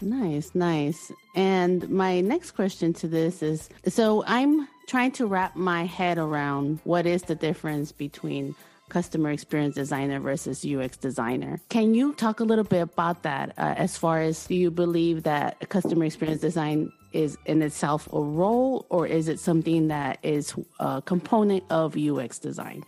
Nice, 0.00 0.54
nice. 0.54 1.10
And 1.34 1.88
my 1.88 2.20
next 2.20 2.52
question 2.52 2.92
to 2.94 3.08
this 3.08 3.42
is 3.42 3.68
so 3.86 4.24
I'm 4.26 4.68
trying 4.86 5.12
to 5.12 5.26
wrap 5.26 5.56
my 5.56 5.84
head 5.84 6.18
around 6.18 6.80
what 6.84 7.06
is 7.06 7.22
the 7.22 7.34
difference 7.34 7.92
between 7.92 8.54
customer 8.88 9.30
experience 9.30 9.74
designer 9.74 10.18
versus 10.18 10.64
UX 10.64 10.96
designer. 10.96 11.60
Can 11.68 11.94
you 11.94 12.14
talk 12.14 12.40
a 12.40 12.44
little 12.44 12.64
bit 12.64 12.80
about 12.80 13.22
that 13.22 13.50
uh, 13.58 13.74
as 13.76 13.98
far 13.98 14.22
as 14.22 14.46
do 14.46 14.54
you 14.54 14.70
believe 14.70 15.24
that 15.24 15.68
customer 15.68 16.06
experience 16.06 16.40
design 16.40 16.90
is 17.12 17.36
in 17.46 17.62
itself 17.62 18.08
a 18.12 18.20
role 18.20 18.86
or 18.88 19.06
is 19.06 19.28
it 19.28 19.40
something 19.40 19.88
that 19.88 20.18
is 20.22 20.54
a 20.80 21.02
component 21.02 21.64
of 21.70 21.96
UX 21.96 22.38
design? 22.38 22.84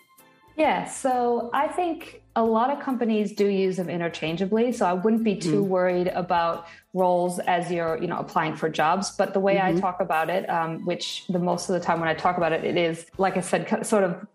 Yeah, 0.61 0.85
so 0.85 1.49
I 1.55 1.69
think 1.69 2.23
a 2.37 2.45
lot 2.45 2.69
of 2.69 2.81
companies 2.81 3.33
do 3.33 3.47
use 3.47 3.79
them 3.79 3.89
interchangeably. 3.89 4.73
So 4.73 4.85
I 4.85 4.93
wouldn't 4.93 5.25
be 5.25 5.35
too 5.35 5.65
mm. 5.65 5.69
worried 5.69 6.09
about 6.09 6.67
roles 6.93 7.39
as 7.39 7.73
you're, 7.73 7.97
you 7.97 8.07
know, 8.07 8.19
applying 8.19 8.57
for 8.57 8.69
jobs. 8.69 9.11
But 9.11 9.33
the 9.33 9.41
way 9.41 9.57
mm-hmm. 9.57 9.79
I 9.79 9.81
talk 9.81 10.01
about 10.01 10.29
it, 10.29 10.47
um, 10.51 10.85
which 10.85 11.27
the 11.29 11.39
most 11.39 11.71
of 11.71 11.73
the 11.73 11.81
time 11.81 11.99
when 11.99 12.11
I 12.11 12.15
talk 12.15 12.37
about 12.37 12.53
it, 12.53 12.63
it 12.63 12.77
is 12.77 13.07
like 13.17 13.39
I 13.39 13.41
said, 13.41 13.87
sort 13.87 14.05
of 14.05 14.27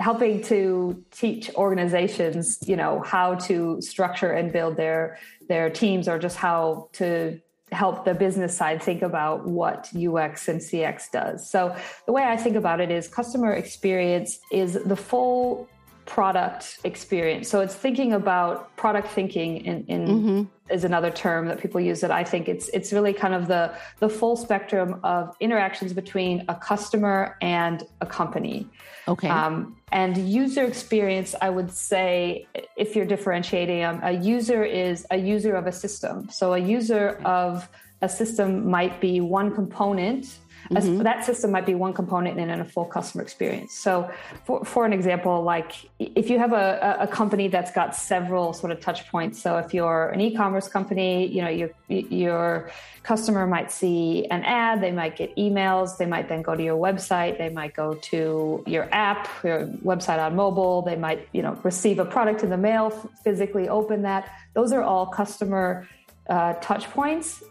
helping 0.00 0.42
to 0.44 1.00
teach 1.12 1.48
organizations, 1.54 2.58
you 2.66 2.74
know, 2.74 3.00
how 3.06 3.36
to 3.46 3.80
structure 3.80 4.32
and 4.32 4.52
build 4.52 4.76
their 4.76 5.18
their 5.48 5.70
teams, 5.70 6.08
or 6.08 6.18
just 6.18 6.36
how 6.36 6.88
to 6.94 7.40
help 7.72 8.04
the 8.04 8.14
business 8.14 8.56
side 8.56 8.82
think 8.82 9.02
about 9.02 9.46
what 9.46 9.90
UX 9.94 10.48
and 10.48 10.60
CX 10.60 11.10
does. 11.12 11.50
So 11.50 11.76
the 12.06 12.12
way 12.12 12.24
I 12.24 12.36
think 12.36 12.56
about 12.56 12.80
it 12.80 12.90
is 12.90 13.08
customer 13.08 13.52
experience 13.52 14.38
is 14.50 14.74
the 14.84 14.96
full 14.96 15.68
product 16.08 16.78
experience. 16.84 17.50
So 17.50 17.60
it's 17.60 17.74
thinking 17.74 18.14
about 18.14 18.74
product 18.76 19.08
thinking 19.08 19.58
in, 19.58 19.84
in 19.88 20.06
mm-hmm. 20.06 20.42
is 20.74 20.84
another 20.84 21.10
term 21.10 21.48
that 21.48 21.60
people 21.60 21.80
use 21.80 22.00
that 22.00 22.10
I 22.10 22.24
think 22.24 22.48
it's 22.48 22.68
it's 22.70 22.94
really 22.94 23.12
kind 23.12 23.34
of 23.34 23.46
the 23.46 23.74
the 23.98 24.08
full 24.08 24.34
spectrum 24.34 25.00
of 25.04 25.36
interactions 25.38 25.92
between 25.92 26.46
a 26.48 26.54
customer 26.54 27.36
and 27.42 27.84
a 28.00 28.06
company. 28.06 28.66
Okay. 29.06 29.28
Um, 29.28 29.76
and 29.92 30.16
user 30.16 30.64
experience, 30.64 31.34
I 31.42 31.50
would 31.50 31.70
say, 31.70 32.46
if 32.76 32.96
you're 32.96 33.06
differentiating, 33.06 33.84
um, 33.84 34.00
a 34.02 34.12
user 34.12 34.64
is 34.64 35.06
a 35.10 35.18
user 35.18 35.54
of 35.56 35.66
a 35.66 35.72
system. 35.72 36.30
So 36.30 36.54
a 36.54 36.58
user 36.58 37.20
of 37.24 37.68
a 38.00 38.08
system 38.08 38.68
might 38.70 39.00
be 39.00 39.20
one 39.20 39.54
component 39.54 40.38
Mm-hmm. 40.70 41.02
that 41.02 41.24
system 41.24 41.50
might 41.50 41.64
be 41.64 41.74
one 41.74 41.94
component 41.94 42.38
in 42.38 42.50
a 42.50 42.64
full 42.64 42.84
customer 42.84 43.22
experience. 43.22 43.72
So, 43.72 44.10
for, 44.44 44.64
for 44.64 44.84
an 44.84 44.92
example, 44.92 45.42
like 45.42 45.72
if 45.98 46.28
you 46.28 46.38
have 46.38 46.52
a, 46.52 46.98
a 47.00 47.06
company 47.06 47.48
that's 47.48 47.70
got 47.70 47.96
several 47.96 48.52
sort 48.52 48.72
of 48.72 48.80
touch 48.80 49.08
points. 49.08 49.40
So, 49.40 49.56
if 49.58 49.72
you're 49.72 50.10
an 50.10 50.20
e-commerce 50.20 50.68
company, 50.68 51.26
you 51.26 51.42
know 51.42 51.48
your 51.48 51.70
your 51.88 52.70
customer 53.02 53.46
might 53.46 53.72
see 53.72 54.26
an 54.30 54.42
ad, 54.44 54.82
they 54.82 54.92
might 54.92 55.16
get 55.16 55.34
emails, 55.36 55.96
they 55.96 56.06
might 56.06 56.28
then 56.28 56.42
go 56.42 56.54
to 56.54 56.62
your 56.62 56.76
website, 56.76 57.38
they 57.38 57.48
might 57.48 57.74
go 57.74 57.94
to 57.94 58.62
your 58.66 58.88
app, 58.92 59.28
your 59.42 59.66
website 59.82 60.18
on 60.18 60.36
mobile, 60.36 60.82
they 60.82 60.96
might 60.96 61.28
you 61.32 61.40
know 61.40 61.58
receive 61.62 61.98
a 61.98 62.04
product 62.04 62.42
in 62.42 62.50
the 62.50 62.58
mail, 62.58 62.90
physically 63.24 63.68
open 63.68 64.02
that. 64.02 64.30
Those 64.52 64.72
are 64.72 64.82
all 64.82 65.06
customer 65.06 65.88
uh, 66.28 66.52
touch 66.60 66.90
points 66.90 67.42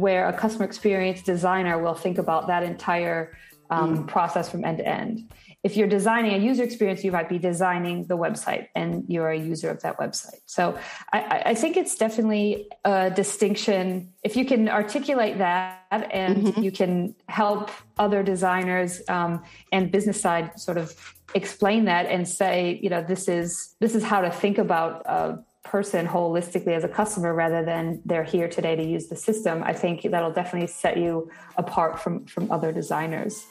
where 0.00 0.28
a 0.28 0.32
customer 0.32 0.64
experience 0.64 1.22
designer 1.22 1.82
will 1.82 1.94
think 1.94 2.18
about 2.18 2.46
that 2.46 2.62
entire 2.62 3.36
um, 3.70 4.04
mm. 4.04 4.06
process 4.06 4.50
from 4.50 4.64
end 4.64 4.78
to 4.78 4.86
end. 4.86 5.30
If 5.64 5.76
you're 5.76 5.88
designing 5.88 6.34
a 6.34 6.38
user 6.38 6.62
experience, 6.62 7.02
you 7.02 7.10
might 7.10 7.28
be 7.28 7.38
designing 7.38 8.06
the 8.06 8.16
website 8.16 8.68
and 8.76 9.04
you're 9.08 9.30
a 9.30 9.38
user 9.38 9.70
of 9.70 9.82
that 9.82 9.98
website. 9.98 10.40
So 10.46 10.78
I, 11.12 11.42
I 11.46 11.54
think 11.54 11.76
it's 11.76 11.96
definitely 11.96 12.68
a 12.84 13.10
distinction. 13.10 14.12
If 14.22 14.36
you 14.36 14.44
can 14.44 14.68
articulate 14.68 15.38
that 15.38 15.82
and 15.90 16.36
mm-hmm. 16.38 16.62
you 16.62 16.70
can 16.70 17.14
help 17.28 17.70
other 17.98 18.22
designers 18.22 19.02
um, 19.08 19.42
and 19.72 19.90
business 19.90 20.20
side 20.20 20.58
sort 20.58 20.78
of 20.78 20.94
explain 21.34 21.86
that 21.86 22.06
and 22.06 22.26
say, 22.26 22.78
you 22.82 22.88
know, 22.88 23.02
this 23.02 23.28
is 23.28 23.74
this 23.80 23.94
is 23.94 24.04
how 24.04 24.20
to 24.20 24.30
think 24.30 24.58
about 24.58 25.02
uh, 25.06 25.36
person 25.68 26.06
holistically 26.06 26.74
as 26.74 26.84
a 26.84 26.88
customer 26.88 27.34
rather 27.34 27.64
than 27.64 28.00
they're 28.04 28.24
here 28.24 28.48
today 28.48 28.74
to 28.74 28.82
use 28.82 29.08
the 29.08 29.16
system, 29.16 29.62
I 29.62 29.74
think 29.74 30.02
that'll 30.02 30.32
definitely 30.32 30.68
set 30.68 30.96
you 30.96 31.30
apart 31.56 32.00
from 32.00 32.24
from 32.26 32.50
other 32.50 32.72
designers. 32.72 33.46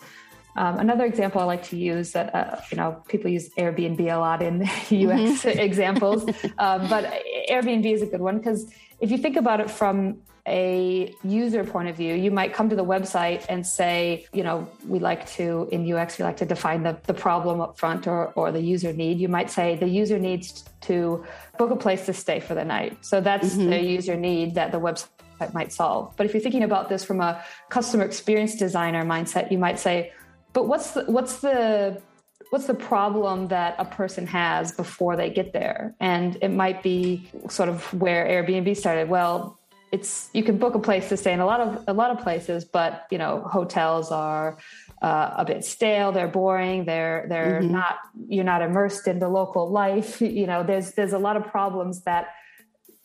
Um, 0.56 0.80
another 0.80 1.06
example 1.06 1.40
I 1.40 1.44
like 1.44 1.64
to 1.66 1.78
use 1.78 2.14
that 2.14 2.34
uh, 2.34 2.60
you 2.72 2.78
know 2.78 3.04
people 3.08 3.30
use 3.30 3.50
Airbnb 3.56 4.00
a 4.02 4.18
lot 4.18 4.42
in 4.42 4.64
UX 4.64 4.90
mm-hmm. 4.90 5.60
examples, 5.60 6.24
um, 6.58 6.90
but 6.90 7.04
Airbnb 7.50 7.86
is 7.86 8.02
a 8.02 8.08
good 8.08 8.22
one 8.22 8.38
because 8.38 8.72
if 9.00 9.12
you 9.12 9.20
think 9.20 9.38
about 9.38 9.60
it 9.60 9.70
from 9.70 10.18
a 10.48 11.14
user 11.24 11.64
point 11.64 11.90
of 11.90 11.96
view, 11.96 12.16
you 12.16 12.32
might 12.32 12.54
come 12.54 12.70
to 12.70 12.76
the 12.76 12.86
website 12.86 13.46
and 13.50 13.66
say, 13.66 14.26
you 14.34 14.44
know, 14.44 14.68
we 14.88 15.00
like 15.00 15.30
to 15.32 15.68
in 15.72 15.92
UX 15.92 16.18
we 16.18 16.24
like 16.24 16.38
to 16.38 16.46
define 16.46 16.84
the, 16.84 16.98
the 17.06 17.14
problem 17.14 17.62
up 17.62 17.78
front 17.78 18.08
or 18.08 18.28
or 18.34 18.52
the 18.52 18.62
user 18.62 18.94
need. 18.94 19.20
You 19.20 19.28
might 19.28 19.52
say 19.52 19.76
the 19.76 19.88
user 19.88 20.18
needs 20.18 20.64
to 20.82 21.26
book 21.58 21.72
a 21.72 21.76
place 21.76 22.06
to 22.06 22.14
stay 22.14 22.40
for 22.40 22.56
the 22.56 22.66
night. 22.66 23.06
So 23.06 23.22
that's 23.22 23.56
mm-hmm. 23.56 23.70
the 23.70 23.82
user 23.82 24.16
need 24.16 24.56
that 24.56 24.72
the 24.72 24.80
website 24.80 25.54
might 25.54 25.74
solve. 25.74 26.14
But 26.16 26.26
if 26.26 26.34
you're 26.34 26.42
thinking 26.42 26.64
about 26.64 26.90
this 26.90 27.04
from 27.04 27.22
a 27.22 27.44
customer 27.70 28.06
experience 28.06 28.56
designer 28.56 29.04
mindset, 29.04 29.52
you 29.52 29.58
might 29.58 29.80
say, 29.80 30.12
but 30.54 30.68
what's 30.68 30.92
the, 30.92 31.04
what's 31.06 31.40
the 31.40 32.02
what's 32.50 32.66
the 32.66 32.74
problem 32.74 33.50
that 33.50 33.76
a 33.78 33.86
person 33.86 34.26
has 34.26 34.72
before 34.72 35.16
they 35.16 35.30
get 35.30 35.52
there 35.52 35.94
and 36.00 36.38
it 36.42 36.50
might 36.50 36.82
be 36.82 37.30
sort 37.50 37.68
of 37.68 37.94
where 37.94 38.26
airbnb 38.26 38.76
started 38.78 39.10
well 39.10 39.57
it's 39.92 40.30
you 40.34 40.44
can 40.44 40.58
book 40.58 40.76
a 40.76 40.80
place 40.80 41.10
to 41.10 41.18
stay 41.18 41.32
in 41.32 41.40
a 41.40 41.46
lot 41.46 41.62
of 41.62 41.84
a 41.88 41.94
lot 41.94 42.12
of 42.12 42.20
places 42.20 42.66
but 42.66 43.06
you 43.10 43.18
know 43.18 43.42
hotels 43.42 44.12
are 44.12 44.58
uh, 45.02 45.34
a 45.38 45.46
bit 45.46 45.64
stale 45.64 46.12
they're 46.12 46.28
boring 46.28 46.86
they're 46.86 47.26
they're 47.30 47.62
mm-hmm. 47.62 47.74
not 47.74 47.98
you're 48.28 48.44
not 48.44 48.62
immersed 48.62 49.08
in 49.08 49.20
the 49.20 49.30
local 49.30 49.70
life 49.70 50.22
you 50.40 50.46
know 50.46 50.64
there's 50.64 50.92
there's 50.94 51.14
a 51.14 51.20
lot 51.20 51.38
of 51.38 51.46
problems 51.48 52.04
that 52.04 52.28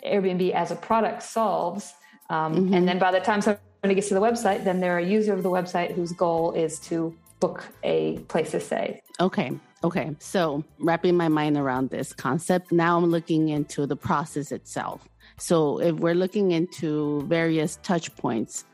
airbnb 0.05 0.51
as 0.53 0.71
a 0.71 0.77
product 0.77 1.23
solves 1.23 1.95
um, 2.31 2.55
mm-hmm. 2.55 2.75
and 2.75 2.89
then 2.89 2.99
by 2.99 3.13
the 3.13 3.21
time 3.21 3.41
somebody 3.41 3.95
gets 3.95 4.09
to 4.09 4.15
the 4.15 4.21
website 4.21 4.65
then 4.65 4.81
they're 4.81 4.99
a 4.99 5.07
user 5.07 5.33
of 5.33 5.43
the 5.43 5.51
website 5.51 5.95
whose 5.95 6.13
goal 6.13 6.53
is 6.53 6.79
to 6.79 7.15
book 7.39 7.65
a 7.85 8.19
place 8.29 8.51
to 8.51 8.59
stay 8.59 9.01
okay 9.21 9.53
okay 9.85 10.15
so 10.19 10.65
wrapping 10.81 11.17
my 11.17 11.29
mind 11.29 11.57
around 11.57 11.91
this 11.91 12.13
concept 12.13 12.73
now 12.73 12.97
i'm 12.97 13.07
looking 13.07 13.49
into 13.49 13.87
the 13.87 13.97
process 13.97 14.51
itself 14.51 15.09
so 15.39 15.81
if 15.81 15.95
we're 15.97 16.15
looking 16.15 16.53
into 16.53 17.23
various 17.23 17.79
touch 17.83 18.15
points 18.17 18.65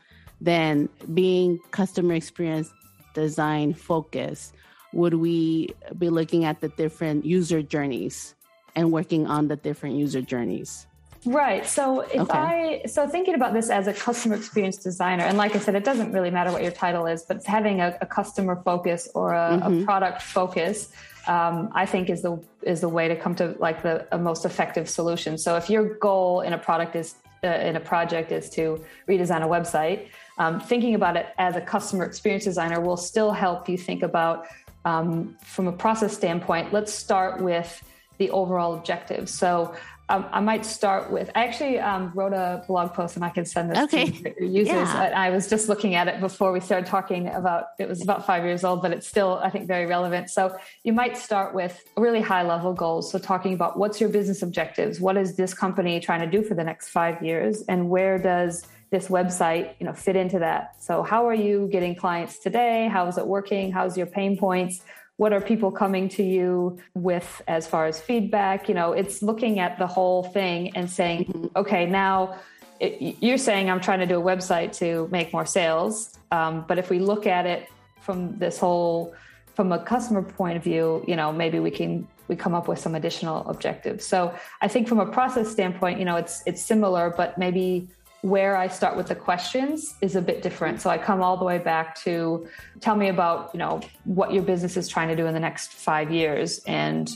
then 0.41 0.89
being 1.13 1.59
customer 1.71 2.13
experience 2.13 2.71
design 3.13 3.73
focused, 3.73 4.53
would 4.93 5.13
we 5.13 5.69
be 5.97 6.09
looking 6.09 6.45
at 6.45 6.61
the 6.61 6.69
different 6.69 7.25
user 7.25 7.61
journeys 7.61 8.35
and 8.75 8.91
working 8.91 9.27
on 9.27 9.47
the 9.47 9.55
different 9.55 9.95
user 9.95 10.21
journeys? 10.21 10.87
Right. 11.25 11.65
So 11.67 11.99
if 11.99 12.21
okay. 12.21 12.37
I 12.37 12.81
so 12.87 13.05
thinking 13.07 13.35
about 13.35 13.53
this 13.53 13.69
as 13.69 13.87
a 13.87 13.93
customer 13.93 14.35
experience 14.35 14.77
designer, 14.77 15.25
and 15.25 15.37
like 15.37 15.53
I 15.53 15.59
said, 15.59 15.75
it 15.75 15.83
doesn't 15.83 16.13
really 16.13 16.31
matter 16.31 16.51
what 16.51 16.63
your 16.63 16.71
title 16.71 17.07
is, 17.07 17.23
but 17.23 17.43
having 17.43 17.81
a, 17.81 17.97
a 17.99 18.05
customer 18.05 18.61
focus 18.63 19.09
or 19.13 19.33
a, 19.33 19.59
mm-hmm. 19.61 19.81
a 19.81 19.85
product 19.85 20.21
focus, 20.21 20.93
um, 21.27 21.69
I 21.73 21.85
think 21.85 22.09
is 22.09 22.21
the 22.21 22.41
is 22.63 22.81
the 22.81 22.89
way 22.89 23.07
to 23.07 23.15
come 23.15 23.35
to 23.35 23.55
like 23.59 23.81
the 23.81 24.05
most 24.17 24.45
effective 24.45 24.89
solution. 24.89 25.37
So 25.37 25.55
if 25.55 25.69
your 25.69 25.95
goal 25.97 26.41
in 26.41 26.53
a 26.53 26.57
product 26.57 26.95
is 26.95 27.15
uh, 27.43 27.47
in 27.47 27.75
a 27.75 27.79
project 27.79 28.31
is 28.31 28.49
to 28.51 28.83
redesign 29.07 29.43
a 29.43 29.47
website, 29.47 30.07
um, 30.37 30.59
thinking 30.59 30.95
about 30.95 31.15
it 31.15 31.27
as 31.37 31.55
a 31.55 31.61
customer 31.61 32.03
experience 32.05 32.45
designer 32.45 32.79
will 32.81 32.97
still 32.97 33.31
help 33.31 33.69
you 33.69 33.77
think 33.77 34.03
about 34.03 34.47
um, 34.85 35.37
from 35.43 35.67
a 35.67 35.71
process 35.71 36.15
standpoint. 36.15 36.73
Let's 36.73 36.93
start 36.93 37.41
with 37.41 37.83
the 38.17 38.29
overall 38.31 38.73
objective. 38.73 39.29
So 39.29 39.73
um, 40.09 40.25
I 40.31 40.39
might 40.39 40.65
start 40.65 41.11
with. 41.11 41.29
I 41.35 41.45
actually 41.45 41.79
um, 41.79 42.11
wrote 42.15 42.33
a 42.33 42.63
blog 42.67 42.93
post, 42.93 43.15
and 43.15 43.23
I 43.23 43.29
can 43.29 43.45
send 43.45 43.71
this 43.71 43.77
okay. 43.83 44.09
to 44.39 44.45
users. 44.45 44.89
Yeah. 44.89 45.13
I 45.15 45.29
was 45.29 45.47
just 45.47 45.69
looking 45.69 45.93
at 45.93 46.07
it 46.07 46.19
before 46.19 46.51
we 46.51 46.59
started 46.59 46.87
talking 46.87 47.27
about. 47.27 47.65
It 47.77 47.87
was 47.87 48.01
about 48.01 48.25
five 48.25 48.43
years 48.43 48.63
old, 48.63 48.81
but 48.81 48.91
it's 48.91 49.07
still, 49.07 49.39
I 49.43 49.51
think, 49.51 49.67
very 49.67 49.85
relevant. 49.85 50.29
So 50.31 50.57
you 50.83 50.93
might 50.93 51.15
start 51.15 51.53
with 51.53 51.83
really 51.95 52.21
high 52.21 52.43
level 52.43 52.73
goals. 52.73 53.11
So 53.11 53.19
talking 53.19 53.53
about 53.53 53.77
what's 53.77 54.01
your 54.01 54.09
business 54.09 54.41
objectives, 54.41 54.99
what 54.99 55.15
is 55.15 55.35
this 55.35 55.53
company 55.53 55.99
trying 55.99 56.21
to 56.21 56.27
do 56.27 56.43
for 56.43 56.55
the 56.55 56.63
next 56.63 56.89
five 56.89 57.21
years, 57.21 57.61
and 57.69 57.89
where 57.89 58.17
does 58.17 58.65
this 58.91 59.07
website 59.07 59.75
you 59.79 59.85
know 59.85 59.93
fit 59.93 60.15
into 60.15 60.39
that 60.39 60.73
so 60.81 61.03
how 61.03 61.27
are 61.27 61.33
you 61.35 61.69
getting 61.71 61.95
clients 61.95 62.39
today 62.39 62.87
how 62.87 63.07
is 63.07 63.19
it 63.19 63.27
working 63.27 63.71
how's 63.71 63.95
your 63.95 64.07
pain 64.07 64.35
points 64.35 64.81
what 65.19 65.33
are 65.33 65.41
people 65.41 65.69
coming 65.69 66.07
to 66.07 66.23
you 66.23 66.77
with 66.93 67.41
as 67.49 67.67
far 67.67 67.85
as 67.85 67.99
feedback 67.99 68.69
you 68.69 68.73
know 68.73 68.93
it's 68.93 69.21
looking 69.21 69.59
at 69.59 69.77
the 69.77 69.85
whole 69.85 70.23
thing 70.23 70.71
and 70.77 70.89
saying 70.89 71.25
mm-hmm. 71.25 71.57
okay 71.57 71.85
now 71.85 72.39
it, 72.79 73.17
you're 73.21 73.37
saying 73.37 73.69
i'm 73.69 73.81
trying 73.81 73.99
to 73.99 74.05
do 74.05 74.17
a 74.17 74.23
website 74.23 74.71
to 74.71 75.09
make 75.11 75.33
more 75.33 75.45
sales 75.45 76.17
um, 76.31 76.63
but 76.69 76.77
if 76.77 76.89
we 76.89 76.99
look 76.99 77.27
at 77.27 77.45
it 77.45 77.67
from 77.99 78.37
this 78.39 78.57
whole 78.57 79.13
from 79.55 79.73
a 79.73 79.79
customer 79.83 80.21
point 80.21 80.55
of 80.55 80.63
view 80.63 81.03
you 81.05 81.17
know 81.17 81.33
maybe 81.33 81.59
we 81.59 81.69
can 81.69 82.07
we 82.29 82.35
come 82.35 82.55
up 82.55 82.69
with 82.69 82.79
some 82.79 82.95
additional 82.95 83.45
objectives 83.49 84.05
so 84.05 84.33
i 84.61 84.69
think 84.69 84.87
from 84.87 85.01
a 85.01 85.05
process 85.05 85.51
standpoint 85.51 85.99
you 85.99 86.05
know 86.05 86.15
it's 86.15 86.43
it's 86.45 86.61
similar 86.61 87.13
but 87.17 87.37
maybe 87.37 87.89
where 88.21 88.57
I 88.57 88.67
start 88.67 88.97
with 88.97 89.07
the 89.07 89.15
questions 89.15 89.95
is 90.01 90.15
a 90.15 90.21
bit 90.21 90.41
different. 90.41 90.81
So 90.81 90.89
I 90.89 90.97
come 90.97 91.21
all 91.21 91.37
the 91.37 91.45
way 91.45 91.57
back 91.57 91.95
to 92.03 92.47
tell 92.81 92.95
me 92.95 93.07
about, 93.07 93.51
you 93.53 93.59
know, 93.59 93.81
what 94.03 94.33
your 94.33 94.43
business 94.43 94.75
is 94.77 94.87
trying 94.87 95.07
to 95.07 95.15
do 95.15 95.25
in 95.25 95.33
the 95.33 95.39
next 95.39 95.71
five 95.71 96.11
years 96.11 96.59
and 96.65 97.09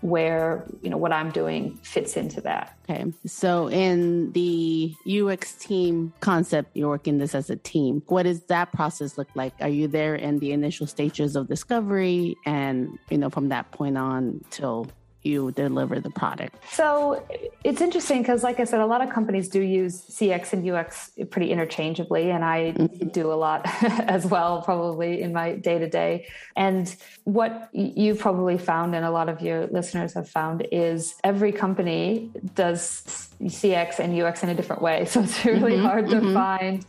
where, 0.00 0.64
you 0.80 0.90
know, 0.90 0.96
what 0.96 1.12
I'm 1.12 1.30
doing 1.30 1.76
fits 1.82 2.16
into 2.16 2.40
that. 2.42 2.78
Okay. 2.88 3.12
So 3.26 3.68
in 3.68 4.30
the 4.32 4.94
UX 5.08 5.54
team 5.54 6.12
concept, 6.20 6.76
you're 6.76 6.88
working 6.88 7.18
this 7.18 7.34
as 7.34 7.50
a 7.50 7.56
team. 7.56 8.02
What 8.06 8.22
does 8.22 8.42
that 8.44 8.72
process 8.72 9.18
look 9.18 9.28
like? 9.34 9.54
Are 9.60 9.68
you 9.68 9.88
there 9.88 10.14
in 10.14 10.38
the 10.38 10.52
initial 10.52 10.86
stages 10.86 11.34
of 11.34 11.48
discovery 11.48 12.36
and, 12.46 12.96
you 13.10 13.18
know, 13.18 13.28
from 13.28 13.48
that 13.48 13.72
point 13.72 13.98
on 13.98 14.40
till 14.50 14.86
you 15.22 15.50
deliver 15.52 16.00
the 16.00 16.10
product? 16.10 16.56
So 16.72 17.26
it's 17.64 17.80
interesting 17.80 18.22
because, 18.22 18.42
like 18.42 18.60
I 18.60 18.64
said, 18.64 18.80
a 18.80 18.86
lot 18.86 19.02
of 19.02 19.10
companies 19.10 19.48
do 19.48 19.60
use 19.60 20.00
CX 20.00 20.52
and 20.52 20.68
UX 20.68 21.10
pretty 21.30 21.50
interchangeably, 21.50 22.30
and 22.30 22.44
I 22.44 22.72
mm-hmm. 22.72 23.08
do 23.08 23.32
a 23.32 23.34
lot 23.34 23.62
as 23.82 24.26
well, 24.26 24.62
probably 24.62 25.22
in 25.22 25.32
my 25.32 25.56
day 25.56 25.78
to 25.78 25.88
day. 25.88 26.26
And 26.56 26.94
what 27.24 27.68
you 27.72 28.14
probably 28.14 28.58
found, 28.58 28.94
and 28.94 29.04
a 29.04 29.10
lot 29.10 29.28
of 29.28 29.40
your 29.40 29.66
listeners 29.66 30.14
have 30.14 30.28
found, 30.28 30.66
is 30.70 31.14
every 31.24 31.52
company 31.52 32.30
does 32.54 33.30
CX 33.42 33.98
and 33.98 34.20
UX 34.20 34.42
in 34.42 34.48
a 34.48 34.54
different 34.54 34.82
way. 34.82 35.06
So 35.18 35.22
it's 35.22 35.42
really 35.44 35.72
mm-hmm. 35.72 35.86
hard 35.86 36.08
to 36.10 36.16
mm-hmm. 36.16 36.34
find 36.34 36.86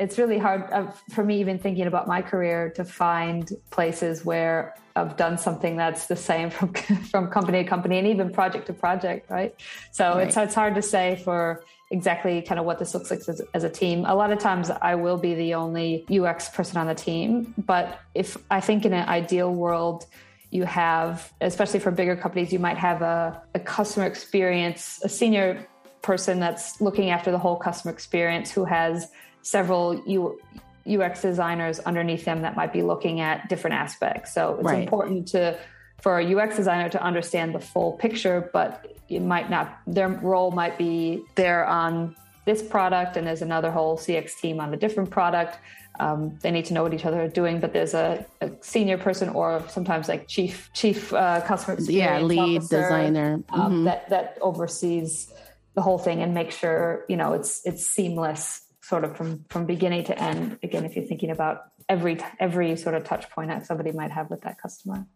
it's 0.00 0.16
really 0.18 0.38
hard 0.38 0.64
uh, 0.72 0.90
for 1.10 1.22
me 1.22 1.38
even 1.38 1.58
thinking 1.58 1.86
about 1.86 2.08
my 2.08 2.22
career 2.22 2.70
to 2.74 2.84
find 2.84 3.52
places 3.70 4.24
where 4.24 4.74
I've 4.96 5.16
done 5.16 5.36
something 5.36 5.76
that's 5.76 6.06
the 6.06 6.16
same 6.16 6.50
from 6.56 6.72
from 6.72 7.30
company 7.30 7.62
to 7.62 7.68
company 7.68 7.98
and 7.98 8.08
even 8.08 8.32
project 8.32 8.66
to 8.66 8.72
project, 8.72 9.30
right? 9.30 9.54
So 9.92 10.14
right. 10.14 10.26
it's 10.26 10.36
it's 10.36 10.54
hard 10.54 10.74
to 10.74 10.82
say 10.82 11.20
for 11.24 11.62
exactly 11.92 12.40
kind 12.40 12.58
of 12.58 12.64
what 12.64 12.78
this 12.78 12.94
looks 12.94 13.10
like 13.10 13.20
as, 13.28 13.42
as, 13.52 13.64
a 13.64 13.68
team. 13.68 14.04
A 14.06 14.14
lot 14.14 14.30
of 14.30 14.38
times 14.38 14.70
I 14.70 14.94
will 14.94 15.18
be 15.18 15.34
the 15.34 15.54
only 15.54 16.06
UX 16.08 16.48
person 16.48 16.76
on 16.76 16.86
the 16.86 16.94
team, 16.94 17.52
but 17.58 17.98
if 18.14 18.36
I 18.48 18.60
think 18.60 18.84
in 18.84 18.92
an 18.92 19.08
ideal 19.08 19.52
world 19.52 20.06
you 20.50 20.62
have, 20.64 21.32
especially 21.40 21.80
for 21.80 21.90
bigger 21.90 22.14
companies, 22.14 22.52
you 22.52 22.60
might 22.60 22.78
have 22.78 23.02
a, 23.02 23.42
a 23.56 23.60
customer 23.60 24.06
experience, 24.06 25.00
a 25.02 25.08
senior 25.08 25.66
person 26.00 26.38
that's 26.38 26.80
looking 26.80 27.10
after 27.10 27.32
the 27.32 27.38
whole 27.38 27.56
customer 27.56 27.92
experience 27.92 28.52
who 28.52 28.64
has 28.64 29.08
several 29.42 30.02
U, 30.06 30.40
UX 30.88 31.22
designers 31.22 31.78
underneath 31.80 32.24
them 32.24 32.42
that 32.42 32.56
might 32.56 32.72
be 32.72 32.82
looking 32.82 33.20
at 33.20 33.48
different 33.48 33.74
aspects. 33.74 34.34
So 34.34 34.54
it's 34.54 34.64
right. 34.64 34.82
important 34.82 35.28
to 35.28 35.58
for 36.00 36.18
a 36.18 36.34
UX 36.34 36.56
designer 36.56 36.88
to 36.88 37.02
understand 37.02 37.54
the 37.54 37.60
full 37.60 37.92
picture, 37.92 38.48
but 38.52 38.96
it 39.08 39.20
might 39.20 39.50
not 39.50 39.78
their 39.86 40.08
role 40.08 40.50
might 40.50 40.78
be 40.78 41.22
there 41.34 41.66
on 41.66 42.16
this 42.46 42.62
product 42.62 43.16
and 43.16 43.26
there's 43.26 43.42
another 43.42 43.70
whole 43.70 43.98
CX 43.98 44.38
team 44.40 44.60
on 44.60 44.72
a 44.72 44.76
different 44.76 45.10
product 45.10 45.58
um, 46.00 46.38
they 46.40 46.50
need 46.50 46.64
to 46.66 46.74
know 46.74 46.82
what 46.82 46.94
each 46.94 47.04
other 47.04 47.22
are 47.22 47.28
doing, 47.28 47.60
but 47.60 47.72
there's 47.74 47.92
a, 47.92 48.24
a 48.40 48.50
senior 48.62 48.96
person 48.96 49.28
or 49.28 49.62
sometimes 49.68 50.08
like 50.08 50.26
chief 50.26 50.70
chief 50.72 51.12
uh, 51.12 51.42
customer 51.42 51.76
yeah 51.80 52.20
lead 52.20 52.58
officer, 52.58 52.82
designer 52.82 53.42
um, 53.50 53.60
mm-hmm. 53.60 53.84
that 53.84 54.08
that 54.08 54.38
oversees 54.40 55.30
the 55.74 55.82
whole 55.82 55.98
thing 55.98 56.22
and 56.22 56.32
make 56.32 56.52
sure 56.52 57.04
you 57.08 57.16
know 57.16 57.34
it's 57.34 57.60
it's 57.66 57.86
seamless 57.86 58.62
sort 58.90 59.04
of 59.04 59.16
from 59.16 59.44
from 59.48 59.64
beginning 59.66 60.02
to 60.04 60.14
end. 60.20 60.58
Again, 60.64 60.84
if 60.84 60.96
you're 60.96 61.06
thinking 61.06 61.30
about 61.30 61.56
every 61.88 62.18
every 62.40 62.76
sort 62.76 62.96
of 62.96 63.04
touch 63.04 63.30
point 63.30 63.48
that 63.48 63.64
somebody 63.64 63.92
might 63.92 64.10
have 64.10 64.28
with 64.28 64.42
that 64.42 64.60
customer. 64.60 65.06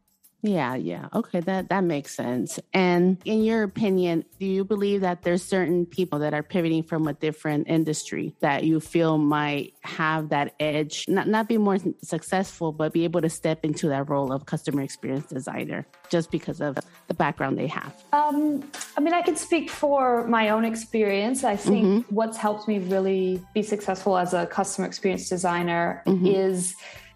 Yeah, 0.45 0.75
yeah. 0.75 1.09
Okay, 1.15 1.41
that 1.41 1.71
that 1.71 1.85
makes 1.85 2.15
sense. 2.15 2.61
And 2.75 3.17
in 3.25 3.43
your 3.43 3.63
opinion, 3.63 4.27
do 4.39 4.45
you 4.45 4.63
believe 4.63 5.01
that 5.01 5.23
there's 5.23 5.43
certain 5.43 5.87
people 5.87 6.19
that 6.19 6.35
are 6.35 6.43
pivoting 6.43 6.83
from 6.83 7.09
a 7.09 7.15
different 7.15 7.67
industry 7.67 8.35
that 8.41 8.63
you 8.65 8.79
feel 8.79 9.17
might 9.17 9.73
have 9.81 10.29
that 10.29 10.55
edge, 10.61 11.07
not 11.09 11.29
not 11.29 11.49
be 11.49 11.57
more 11.57 11.79
successful, 12.03 12.73
but 12.73 12.93
be 12.93 13.05
able 13.05 13.23
to 13.23 13.31
step 13.31 13.65
into 13.65 13.89
that 13.89 14.11
role 14.11 14.33
of 14.33 14.45
customer 14.45 14.83
experience 14.83 15.25
designer 15.25 15.87
just 16.11 16.31
because 16.31 16.61
of 16.61 16.77
the 17.07 17.15
background 17.15 17.57
they 17.57 17.69
have? 17.69 17.95
Um, 18.13 18.71
I 18.99 19.01
mean, 19.01 19.15
I 19.15 19.23
can 19.23 19.37
speak 19.37 19.71
for 19.71 20.29
my 20.29 20.51
own 20.51 20.67
experience. 20.67 21.43
I 21.43 21.57
think 21.57 21.87
mm-hmm. 21.87 22.15
what's 22.15 22.37
helped 22.37 22.69
me 22.69 22.81
really 22.81 23.43
be 23.55 23.63
successful 23.63 24.19
as 24.19 24.35
a 24.35 24.45
customer 24.45 24.87
experience 24.87 25.27
designer 25.31 26.03
mm-hmm. 26.07 26.27
is 26.27 26.75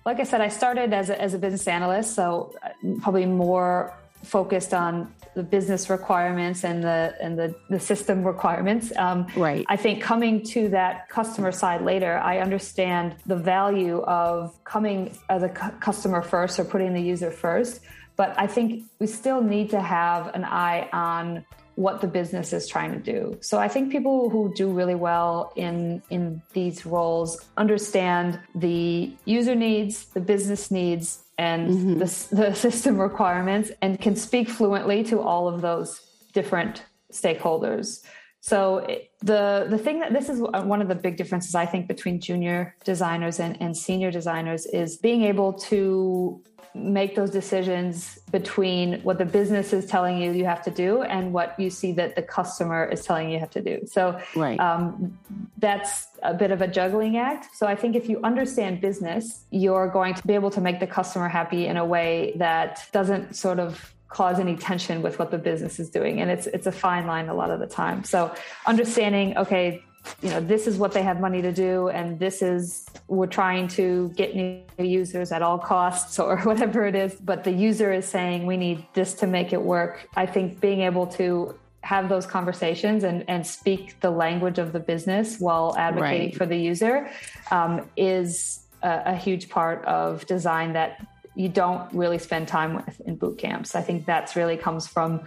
like 0.09 0.21
I 0.21 0.23
said, 0.23 0.41
I 0.41 0.49
started 0.49 0.95
as 0.95 1.11
a, 1.11 1.21
as 1.21 1.35
a 1.35 1.38
business 1.38 1.69
analyst, 1.69 2.15
so 2.15 2.55
uh, 2.62 2.71
probably 3.03 3.27
more 3.27 3.93
focused 4.23 4.73
on 4.73 5.12
the 5.35 5.43
business 5.43 5.91
requirements 5.91 6.65
and 6.65 6.83
the 6.83 7.15
and 7.21 7.38
the, 7.38 7.55
the 7.69 7.79
system 7.79 8.25
requirements. 8.25 8.91
Um, 8.97 9.27
right. 9.37 9.67
I 9.69 9.77
think 9.77 10.03
coming 10.03 10.43
to 10.55 10.71
that 10.71 11.11
customer 11.11 11.53
side 11.53 11.83
later, 11.83 12.17
I 12.33 12.38
understand 12.38 13.17
the 13.27 13.37
value 13.37 13.99
of 14.25 14.59
coming 14.65 15.15
as 15.29 15.43
a 15.43 15.50
cu- 15.50 15.77
customer 15.88 16.23
first 16.23 16.59
or 16.59 16.65
putting 16.65 16.95
the 16.95 17.03
user 17.03 17.31
first. 17.31 17.81
But 18.17 18.31
I 18.45 18.47
think 18.47 18.85
we 18.99 19.07
still 19.07 19.43
need 19.43 19.69
to 19.77 19.81
have 19.81 20.35
an 20.35 20.45
eye 20.45 20.88
on 20.91 21.45
what 21.79 22.01
the 22.01 22.09
business 22.09 22.53
is 22.53 22.67
trying 22.67 22.91
to 22.91 22.99
do. 22.99 23.39
So 23.41 23.57
I 23.57 23.69
think 23.69 23.93
people 23.93 24.31
who 24.31 24.53
do 24.57 24.69
really 24.69 24.97
well 24.97 25.53
in 25.55 26.03
in 26.11 26.43
these 26.53 26.85
roles 26.85 27.41
understand 27.57 28.41
the 28.53 29.13
user 29.25 29.55
needs, 29.55 30.07
the 30.07 30.21
business 30.21 30.73
needs, 30.73 31.23
and 31.39 31.71
mm-hmm. 31.71 31.99
the, 32.01 32.09
the 32.35 32.55
system 32.67 33.01
requirements, 33.01 33.71
and 33.81 34.01
can 34.01 34.17
speak 34.17 34.49
fluently 34.49 35.05
to 35.05 35.21
all 35.21 35.47
of 35.47 35.61
those 35.61 36.01
different 36.33 36.85
stakeholders. 37.13 38.03
So 38.41 38.85
the 39.21 39.69
the 39.71 39.79
thing 39.79 40.01
that 40.01 40.13
this 40.13 40.29
is 40.29 40.41
one 40.41 40.83
of 40.83 40.89
the 40.89 40.97
big 40.97 41.17
differences 41.17 41.55
I 41.55 41.67
think 41.67 41.87
between 41.87 42.21
junior 42.21 42.75
designers 42.85 43.39
and, 43.39 43.57
and 43.63 43.77
senior 43.77 44.11
designers 44.11 44.67
is 44.67 44.97
being 44.97 45.23
able 45.23 45.53
to 45.71 46.43
make 46.75 47.15
those 47.15 47.31
decisions 47.31 48.19
between 48.31 49.01
what 49.03 49.19
the 49.19 49.25
business 49.25 49.73
is 49.73 49.87
telling 49.87 50.21
you 50.21 50.33
you 50.33 50.45
have 50.45 50.62
to 50.62 50.71
do 50.71 51.03
and 51.03 51.33
what 51.33 51.59
you 51.59 51.71
see 51.71 51.92
that 51.92 52.16
the 52.16 52.23
customer 52.23 52.85
is 52.85 53.05
telling 53.05 53.31
you 53.31 53.38
have 53.38 53.51
to 53.51 53.62
do. 53.62 53.81
So 53.87 54.21
right. 54.37 54.59
um, 54.61 55.19
that's 55.59 56.09
a 56.23 56.35
bit 56.35 56.51
of 56.51 56.62
a 56.62 56.69
juggling 56.69 57.16
act. 57.16 57.57
So 57.57 57.66
I 57.66 57.75
think 57.75 57.97
if 57.97 58.09
you 58.09 58.21
understand 58.23 58.81
business, 58.81 59.45
you're 59.51 59.88
going 59.88 60.14
to 60.14 60.27
be 60.27 60.35
able 60.35 60.51
to 60.51 60.61
make 60.61 60.81
the 60.81 60.87
customer 60.87 61.29
happy 61.29 61.66
in 61.66 61.77
a 61.77 61.85
way 61.85 62.33
that 62.37 62.87
doesn't 62.92 63.35
sort 63.35 63.59
of 63.59 63.95
cause 64.09 64.38
any 64.38 64.57
tension 64.57 65.03
with 65.03 65.19
what 65.19 65.31
the 65.31 65.37
business 65.37 65.79
is 65.79 65.90
doing 65.90 66.23
and 66.23 66.31
it's 66.31 66.47
it's 66.47 66.66
a 66.66 66.73
fine 66.73 67.07
line 67.07 67.29
a 67.29 67.35
lot 67.35 67.51
of 67.51 67.61
the 67.61 67.66
time 67.66 68.03
so 68.03 68.35
understanding 68.66 69.37
okay 69.37 69.85
you 70.23 70.31
know 70.31 70.41
this 70.41 70.67
is 70.67 70.79
what 70.79 70.93
they 70.93 71.03
have 71.03 71.21
money 71.21 71.43
to 71.43 71.53
do 71.53 71.89
and 71.89 72.19
this 72.19 72.43
is 72.43 72.89
we're 73.09 73.27
trying 73.27 73.67
to 73.67 74.11
get 74.11 74.37
new 74.37 74.63
users 74.79 75.33
at 75.33 75.43
all 75.43 75.59
costs 75.59 76.19
or 76.19 76.39
whatever 76.43 76.87
it 76.87 76.95
is. 76.95 77.15
But 77.15 77.45
the 77.45 77.51
user 77.51 77.93
is 77.93 78.07
saying 78.07 78.47
we 78.47 78.57
need 78.57 78.87
this 78.95 79.15
to 79.15 79.27
make 79.27 79.53
it 79.53 79.63
work. 79.63 80.09
I 80.15 80.27
think 80.27 80.61
being 80.61 80.83
able 80.83 81.07
to 81.09 81.59
have 81.83 82.09
those 82.09 82.27
conversations 82.27 83.05
and, 83.05 83.25
and 83.29 83.47
speak 83.47 83.99
the 84.01 84.11
language 84.11 84.59
of 84.59 84.73
the 84.73 84.81
business 84.81 85.39
while 85.39 85.75
advocating 85.79 86.29
right. 86.29 86.37
for 86.37 86.45
the 86.45 86.57
user 86.57 87.11
um, 87.51 87.89
is 87.97 88.67
a, 88.83 89.03
a 89.07 89.17
huge 89.17 89.49
part 89.49 89.85
of 89.87 90.27
design 90.27 90.75
that 90.75 91.07
you 91.35 91.49
don't 91.49 91.91
really 91.95 92.19
spend 92.19 92.49
time 92.49 92.75
with 92.75 93.01
in 93.03 93.17
boot 93.17 93.39
camps. 93.39 93.75
I 93.75 93.81
think 93.81 94.05
that's 94.05 94.37
really 94.37 94.57
comes 94.57 94.87
from 94.87 95.21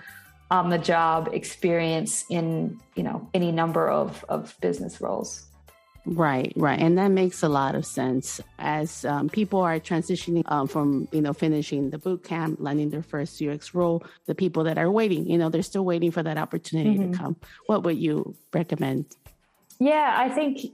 on 0.51 0.69
the 0.69 0.77
job 0.77 1.29
experience 1.31 2.25
in 2.29 2.79
you 2.95 3.03
know 3.03 3.27
any 3.33 3.51
number 3.51 3.89
of 3.89 4.23
of 4.29 4.55
business 4.61 5.01
roles 5.01 5.47
Right, 6.05 6.51
right, 6.55 6.79
and 6.79 6.97
that 6.97 7.09
makes 7.09 7.43
a 7.43 7.49
lot 7.49 7.75
of 7.75 7.85
sense 7.85 8.41
as 8.57 9.05
um, 9.05 9.29
people 9.29 9.59
are 9.61 9.79
transitioning 9.79 10.43
um, 10.51 10.67
from 10.67 11.07
you 11.11 11.21
know 11.21 11.31
finishing 11.31 11.91
the 11.91 11.99
boot 11.99 12.23
camp, 12.23 12.57
landing 12.59 12.89
their 12.89 13.03
first 13.03 13.39
UX 13.39 13.75
role. 13.75 14.03
The 14.25 14.33
people 14.33 14.63
that 14.63 14.79
are 14.79 14.89
waiting, 14.89 15.29
you 15.29 15.37
know, 15.37 15.49
they're 15.49 15.61
still 15.61 15.85
waiting 15.85 16.09
for 16.09 16.23
that 16.23 16.39
opportunity 16.39 16.97
mm-hmm. 16.97 17.11
to 17.11 17.17
come. 17.17 17.35
What 17.67 17.83
would 17.83 17.99
you 17.99 18.35
recommend? 18.51 19.15
Yeah, 19.77 20.15
I 20.17 20.29
think 20.29 20.73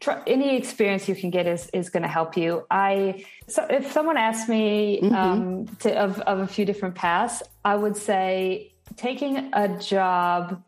tr- 0.00 0.22
any 0.26 0.58
experience 0.58 1.08
you 1.08 1.14
can 1.14 1.30
get 1.30 1.46
is 1.46 1.70
is 1.72 1.88
going 1.88 2.02
to 2.02 2.08
help 2.08 2.36
you. 2.36 2.66
I 2.70 3.24
so 3.48 3.66
if 3.70 3.90
someone 3.92 4.18
asked 4.18 4.46
me 4.46 5.00
mm-hmm. 5.02 5.14
um, 5.14 5.66
to, 5.80 5.98
of 5.98 6.20
of 6.20 6.40
a 6.40 6.46
few 6.46 6.66
different 6.66 6.94
paths, 6.94 7.42
I 7.64 7.76
would 7.76 7.96
say 7.96 8.72
taking 8.96 9.50
a 9.52 9.78
job, 9.78 10.64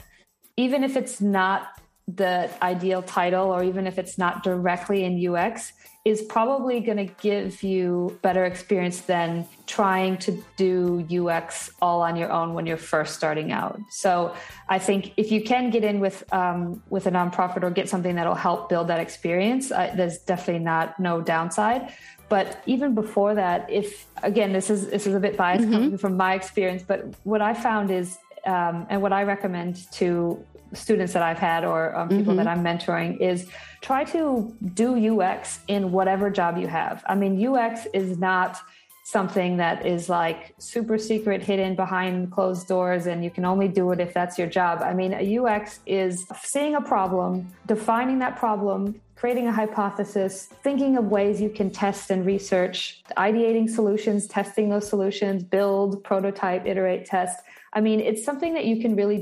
even 0.56 0.82
if 0.82 0.96
it's 0.96 1.20
not 1.20 1.68
the 2.08 2.50
ideal 2.62 3.02
title 3.02 3.52
or 3.52 3.62
even 3.62 3.86
if 3.86 3.98
it's 3.98 4.18
not 4.18 4.42
directly 4.42 5.04
in 5.04 5.34
UX, 5.34 5.72
is 6.04 6.22
probably 6.22 6.80
going 6.80 6.96
to 6.96 7.12
give 7.20 7.62
you 7.62 8.18
better 8.22 8.44
experience 8.44 9.02
than 9.02 9.46
trying 9.66 10.16
to 10.16 10.42
do 10.56 11.06
UX 11.10 11.70
all 11.82 12.00
on 12.02 12.16
your 12.16 12.30
own 12.30 12.54
when 12.54 12.66
you're 12.66 12.76
first 12.76 13.14
starting 13.14 13.52
out. 13.52 13.78
So 13.90 14.34
I 14.68 14.78
think 14.78 15.12
if 15.16 15.30
you 15.30 15.42
can 15.42 15.70
get 15.70 15.84
in 15.84 16.00
with 16.00 16.24
um, 16.32 16.82
with 16.88 17.06
a 17.06 17.10
nonprofit 17.10 17.62
or 17.62 17.70
get 17.70 17.88
something 17.88 18.14
that'll 18.14 18.34
help 18.34 18.68
build 18.68 18.88
that 18.88 19.00
experience, 19.00 19.70
uh, 19.70 19.92
there's 19.96 20.18
definitely 20.18 20.64
not 20.64 20.98
no 20.98 21.20
downside. 21.20 21.92
But 22.28 22.62
even 22.66 22.94
before 22.94 23.34
that, 23.34 23.70
if 23.70 24.06
again, 24.22 24.52
this 24.52 24.70
is 24.70 24.88
this 24.88 25.06
is 25.06 25.14
a 25.14 25.20
bit 25.20 25.36
biased 25.36 25.64
mm-hmm. 25.64 25.72
coming 25.72 25.98
from 25.98 26.16
my 26.16 26.34
experience, 26.34 26.82
but 26.86 27.14
what 27.24 27.42
I 27.42 27.54
found 27.54 27.90
is, 27.90 28.18
um, 28.46 28.86
and 28.88 29.02
what 29.02 29.12
I 29.12 29.24
recommend 29.24 29.90
to 29.92 30.42
students 30.72 31.12
that 31.12 31.22
I've 31.22 31.38
had 31.38 31.64
or 31.64 31.96
um, 31.96 32.08
people 32.08 32.34
mm-hmm. 32.34 32.36
that 32.36 32.46
I'm 32.46 32.62
mentoring 32.62 33.20
is 33.20 33.48
try 33.80 34.04
to 34.04 34.54
do 34.74 35.20
UX 35.20 35.60
in 35.68 35.92
whatever 35.92 36.30
job 36.30 36.58
you 36.58 36.66
have. 36.66 37.02
I 37.06 37.14
mean, 37.14 37.46
UX 37.46 37.86
is 37.94 38.18
not 38.18 38.60
something 39.04 39.56
that 39.56 39.86
is 39.86 40.10
like 40.10 40.54
super 40.58 40.98
secret 40.98 41.42
hidden 41.42 41.74
behind 41.74 42.30
closed 42.30 42.68
doors 42.68 43.06
and 43.06 43.24
you 43.24 43.30
can 43.30 43.46
only 43.46 43.66
do 43.66 43.90
it 43.90 44.00
if 44.00 44.12
that's 44.12 44.38
your 44.38 44.46
job. 44.46 44.82
I 44.82 44.92
mean, 44.92 45.14
a 45.14 45.38
UX 45.38 45.80
is 45.86 46.26
seeing 46.42 46.74
a 46.74 46.82
problem, 46.82 47.48
defining 47.66 48.18
that 48.18 48.36
problem, 48.36 49.00
creating 49.18 49.48
a 49.48 49.52
hypothesis, 49.52 50.46
thinking 50.62 50.98
of 50.98 51.06
ways 51.06 51.40
you 51.40 51.48
can 51.48 51.70
test 51.70 52.10
and 52.10 52.26
research, 52.26 53.02
ideating 53.16 53.68
solutions, 53.68 54.26
testing 54.26 54.68
those 54.68 54.86
solutions, 54.86 55.42
build, 55.42 56.04
prototype, 56.04 56.66
iterate, 56.66 57.06
test. 57.06 57.40
I 57.78 57.80
mean, 57.80 58.00
it's 58.00 58.24
something 58.24 58.54
that 58.54 58.64
you 58.64 58.82
can 58.82 58.96
really 58.96 59.18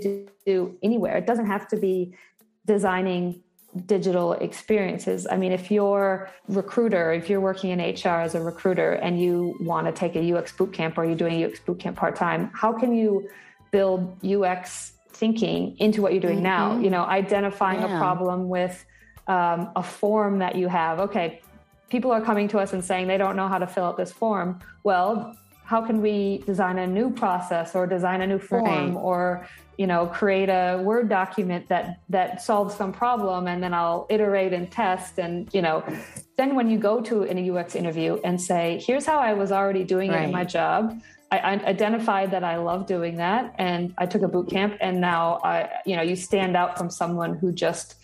do 0.47 0.79
anywhere. 0.83 1.19
It 1.19 1.27
doesn't 1.27 1.45
have 1.45 1.69
to 1.69 1.77
be 1.77 2.14
designing 2.64 3.42
digital 3.85 4.33
experiences. 4.33 5.27
I 5.31 5.37
mean, 5.37 5.53
if 5.53 5.71
you're 5.71 6.31
recruiter, 6.49 7.12
if 7.12 7.29
you're 7.29 7.42
working 7.42 7.69
in 7.69 7.79
HR 7.81 8.23
as 8.23 8.35
a 8.35 8.40
recruiter 8.40 8.92
and 8.92 9.21
you 9.21 9.59
want 9.61 9.87
to 9.88 9.92
take 9.92 10.16
a 10.16 10.33
UX 10.33 10.53
bootcamp 10.53 10.97
or 10.97 11.05
you're 11.05 11.16
doing 11.16 11.42
a 11.42 11.47
UX 11.47 11.61
bootcamp 11.61 11.97
part-time, 11.97 12.51
how 12.55 12.73
can 12.73 12.95
you 12.95 13.29
build 13.73 14.16
UX 14.25 14.92
thinking 15.11 15.77
into 15.79 16.01
what 16.01 16.12
you're 16.12 16.23
doing 16.23 16.37
mm-hmm. 16.37 16.79
now? 16.79 16.79
You 16.79 16.88
know, 16.88 17.05
identifying 17.05 17.83
yeah. 17.83 17.95
a 17.95 17.99
problem 17.99 18.49
with 18.49 18.87
um, 19.27 19.71
a 19.77 19.83
form 19.83 20.38
that 20.38 20.57
you 20.57 20.69
have. 20.69 20.99
Okay, 21.01 21.42
people 21.90 22.11
are 22.11 22.23
coming 22.23 22.49
to 22.49 22.59
us 22.59 22.73
and 22.73 22.83
saying 22.83 23.07
they 23.07 23.19
don't 23.19 23.37
know 23.37 23.49
how 23.49 23.59
to 23.59 23.66
fill 23.66 23.85
out 23.85 23.99
this 23.99 24.12
form. 24.12 24.61
Well, 24.83 25.37
how 25.66 25.85
can 25.85 26.00
we 26.00 26.38
design 26.46 26.79
a 26.79 26.87
new 26.87 27.11
process 27.11 27.74
or 27.74 27.87
design 27.87 28.20
a 28.22 28.26
new 28.26 28.38
form 28.38 28.94
right. 28.94 29.02
or 29.02 29.46
you 29.76 29.87
know 29.87 30.07
create 30.07 30.48
a 30.48 30.81
word 30.83 31.09
document 31.09 31.68
that 31.68 32.00
that 32.09 32.40
solves 32.40 32.74
some 32.74 32.92
problem 32.92 33.46
and 33.48 33.62
then 33.62 33.74
i'll 33.74 34.07
iterate 34.09 34.52
and 34.52 34.70
test 34.70 35.18
and 35.18 35.52
you 35.52 35.61
know 35.61 35.85
then 36.38 36.55
when 36.55 36.70
you 36.70 36.79
go 36.79 37.00
to 37.00 37.24
an 37.24 37.50
ux 37.50 37.74
interview 37.74 38.18
and 38.24 38.40
say 38.40 38.81
here's 38.87 39.05
how 39.05 39.18
i 39.18 39.33
was 39.35 39.52
already 39.52 39.85
doing 39.85 40.11
right. 40.11 40.22
it 40.22 40.24
in 40.24 40.31
my 40.31 40.44
job 40.44 40.98
I, 41.33 41.38
I, 41.38 41.52
identified 41.64 42.31
that 42.31 42.44
i 42.44 42.57
love 42.57 42.87
doing 42.87 43.16
that 43.16 43.55
and 43.59 43.92
i 43.98 44.07
took 44.07 44.22
a 44.22 44.29
boot 44.29 44.48
camp 44.48 44.76
and 44.81 45.00
now 45.00 45.40
i 45.42 45.68
you 45.85 45.96
know 45.96 46.02
you 46.02 46.16
stand 46.16 46.57
out 46.57 46.79
from 46.79 46.88
someone 46.90 47.37
who 47.37 47.52
just 47.52 47.96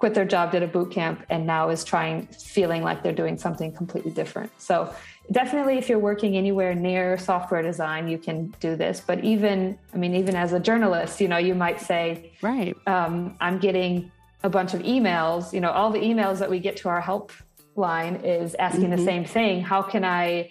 quit 0.00 0.14
their 0.14 0.24
job 0.24 0.50
did 0.50 0.62
a 0.62 0.66
boot 0.66 0.90
camp 0.90 1.24
and 1.28 1.46
now 1.46 1.68
is 1.68 1.84
trying 1.84 2.26
feeling 2.28 2.82
like 2.82 3.02
they're 3.02 3.12
doing 3.12 3.36
something 3.38 3.70
completely 3.70 4.10
different. 4.10 4.50
So 4.58 4.92
definitely 5.30 5.76
if 5.76 5.88
you're 5.88 5.98
working 5.98 6.36
anywhere 6.36 6.74
near 6.74 7.18
software 7.18 7.62
design 7.62 8.08
you 8.08 8.18
can 8.18 8.52
do 8.60 8.74
this. 8.74 9.00
But 9.06 9.22
even 9.22 9.78
i 9.94 9.96
mean 9.98 10.14
even 10.16 10.34
as 10.34 10.52
a 10.52 10.60
journalist 10.60 11.20
you 11.20 11.28
know 11.28 11.36
you 11.36 11.54
might 11.54 11.80
say 11.80 12.32
right. 12.42 12.74
um, 12.86 13.36
i'm 13.40 13.58
getting 13.58 14.10
a 14.42 14.48
bunch 14.48 14.72
of 14.72 14.80
emails. 14.82 15.52
You 15.52 15.60
know 15.60 15.70
all 15.70 15.90
the 15.90 16.00
emails 16.00 16.38
that 16.38 16.50
we 16.50 16.58
get 16.58 16.76
to 16.78 16.88
our 16.88 17.00
help 17.00 17.32
line 17.76 18.16
is 18.16 18.54
asking 18.54 18.84
mm-hmm. 18.84 18.96
the 18.96 19.04
same 19.04 19.24
thing. 19.24 19.60
How 19.62 19.82
can 19.82 20.04
i 20.04 20.50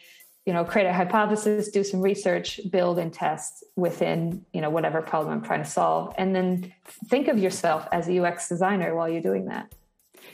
you 0.49 0.53
know 0.53 0.65
create 0.65 0.87
a 0.87 0.93
hypothesis 0.93 1.69
do 1.69 1.83
some 1.83 2.01
research 2.01 2.59
build 2.71 2.97
and 2.97 3.13
test 3.13 3.63
within 3.75 4.43
you 4.51 4.61
know 4.61 4.71
whatever 4.71 4.99
problem 4.99 5.31
i'm 5.31 5.43
trying 5.43 5.61
to 5.63 5.69
solve 5.69 6.11
and 6.17 6.35
then 6.35 6.73
think 7.05 7.27
of 7.27 7.37
yourself 7.37 7.87
as 7.91 8.09
a 8.09 8.17
ux 8.17 8.49
designer 8.49 8.95
while 8.95 9.07
you're 9.07 9.21
doing 9.21 9.45
that 9.45 9.71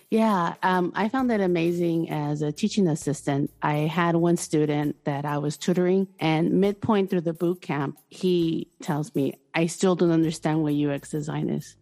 yeah, 0.09 0.53
um, 0.63 0.91
I 0.95 1.09
found 1.09 1.29
that 1.29 1.41
amazing 1.41 2.09
as 2.09 2.41
a 2.41 2.51
teaching 2.51 2.87
assistant. 2.87 3.51
I 3.61 3.73
had 3.99 4.15
one 4.15 4.37
student 4.37 5.03
that 5.03 5.25
I 5.25 5.37
was 5.39 5.57
tutoring, 5.57 6.07
and 6.19 6.61
midpoint 6.61 7.09
through 7.09 7.21
the 7.21 7.33
boot 7.33 7.61
camp, 7.61 7.97
he 8.07 8.69
tells 8.81 9.13
me, 9.15 9.33
I 9.53 9.65
still 9.65 9.95
don't 9.95 10.11
understand 10.11 10.63
what 10.63 10.73
UX 10.73 11.09
design 11.09 11.49
is. 11.49 11.75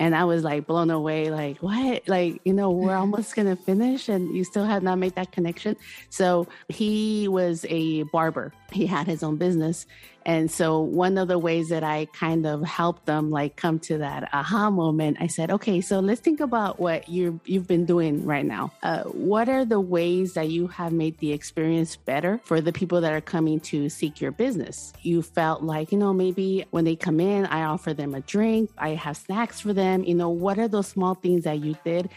And 0.00 0.16
I 0.16 0.24
was 0.24 0.42
like 0.42 0.66
blown 0.66 0.90
away, 0.90 1.30
like, 1.30 1.58
what? 1.58 2.08
Like, 2.08 2.40
you 2.46 2.54
know, 2.54 2.70
we're 2.70 2.96
almost 3.04 3.34
to 3.46 3.54
finish 3.54 4.08
and 4.08 4.34
you 4.34 4.44
still 4.44 4.64
have 4.64 4.82
not 4.82 4.98
made 4.98 5.14
that 5.14 5.30
connection. 5.30 5.76
So 6.08 6.48
he 6.68 7.28
was 7.28 7.66
a 7.68 8.04
barber, 8.04 8.52
he 8.72 8.86
had 8.86 9.06
his 9.06 9.22
own 9.22 9.36
business. 9.36 9.86
And 10.24 10.50
so 10.50 10.80
one 10.80 11.18
of 11.18 11.28
the 11.28 11.38
ways 11.38 11.68
that 11.68 11.82
I 11.82 12.06
kind 12.12 12.46
of 12.46 12.62
helped 12.62 13.06
them 13.06 13.30
like 13.30 13.56
come 13.56 13.78
to 13.80 13.98
that 13.98 14.28
aha 14.32 14.70
moment, 14.70 15.18
I 15.20 15.26
said, 15.26 15.50
okay, 15.50 15.80
so 15.80 16.00
let's 16.00 16.20
think 16.20 16.40
about 16.40 16.78
what 16.78 17.08
you 17.08 17.40
you've 17.44 17.66
been 17.66 17.86
doing 17.86 18.24
right 18.24 18.44
now. 18.44 18.72
Uh, 18.82 19.04
what 19.04 19.48
are 19.48 19.64
the 19.64 19.80
ways 19.80 20.34
that 20.34 20.48
you 20.48 20.68
have 20.68 20.92
made 20.92 21.18
the 21.18 21.32
experience 21.32 21.96
better 21.96 22.40
for 22.44 22.60
the 22.60 22.72
people 22.72 23.00
that 23.00 23.12
are 23.12 23.20
coming 23.20 23.60
to 23.60 23.88
seek 23.88 24.20
your 24.20 24.32
business? 24.32 24.92
You 25.02 25.22
felt 25.22 25.62
like, 25.62 25.92
you 25.92 25.98
know, 25.98 26.12
maybe 26.12 26.66
when 26.70 26.84
they 26.84 26.96
come 26.96 27.20
in, 27.20 27.46
I 27.46 27.62
offer 27.62 27.94
them 27.94 28.14
a 28.14 28.20
drink, 28.20 28.70
I 28.78 28.90
have 28.90 29.16
snacks 29.16 29.60
for 29.60 29.72
them. 29.72 30.04
You 30.04 30.14
know, 30.14 30.30
what 30.30 30.58
are 30.58 30.68
those 30.68 30.88
small 30.88 31.14
things 31.14 31.44
that 31.44 31.60
you 31.60 31.76
did 31.84 32.10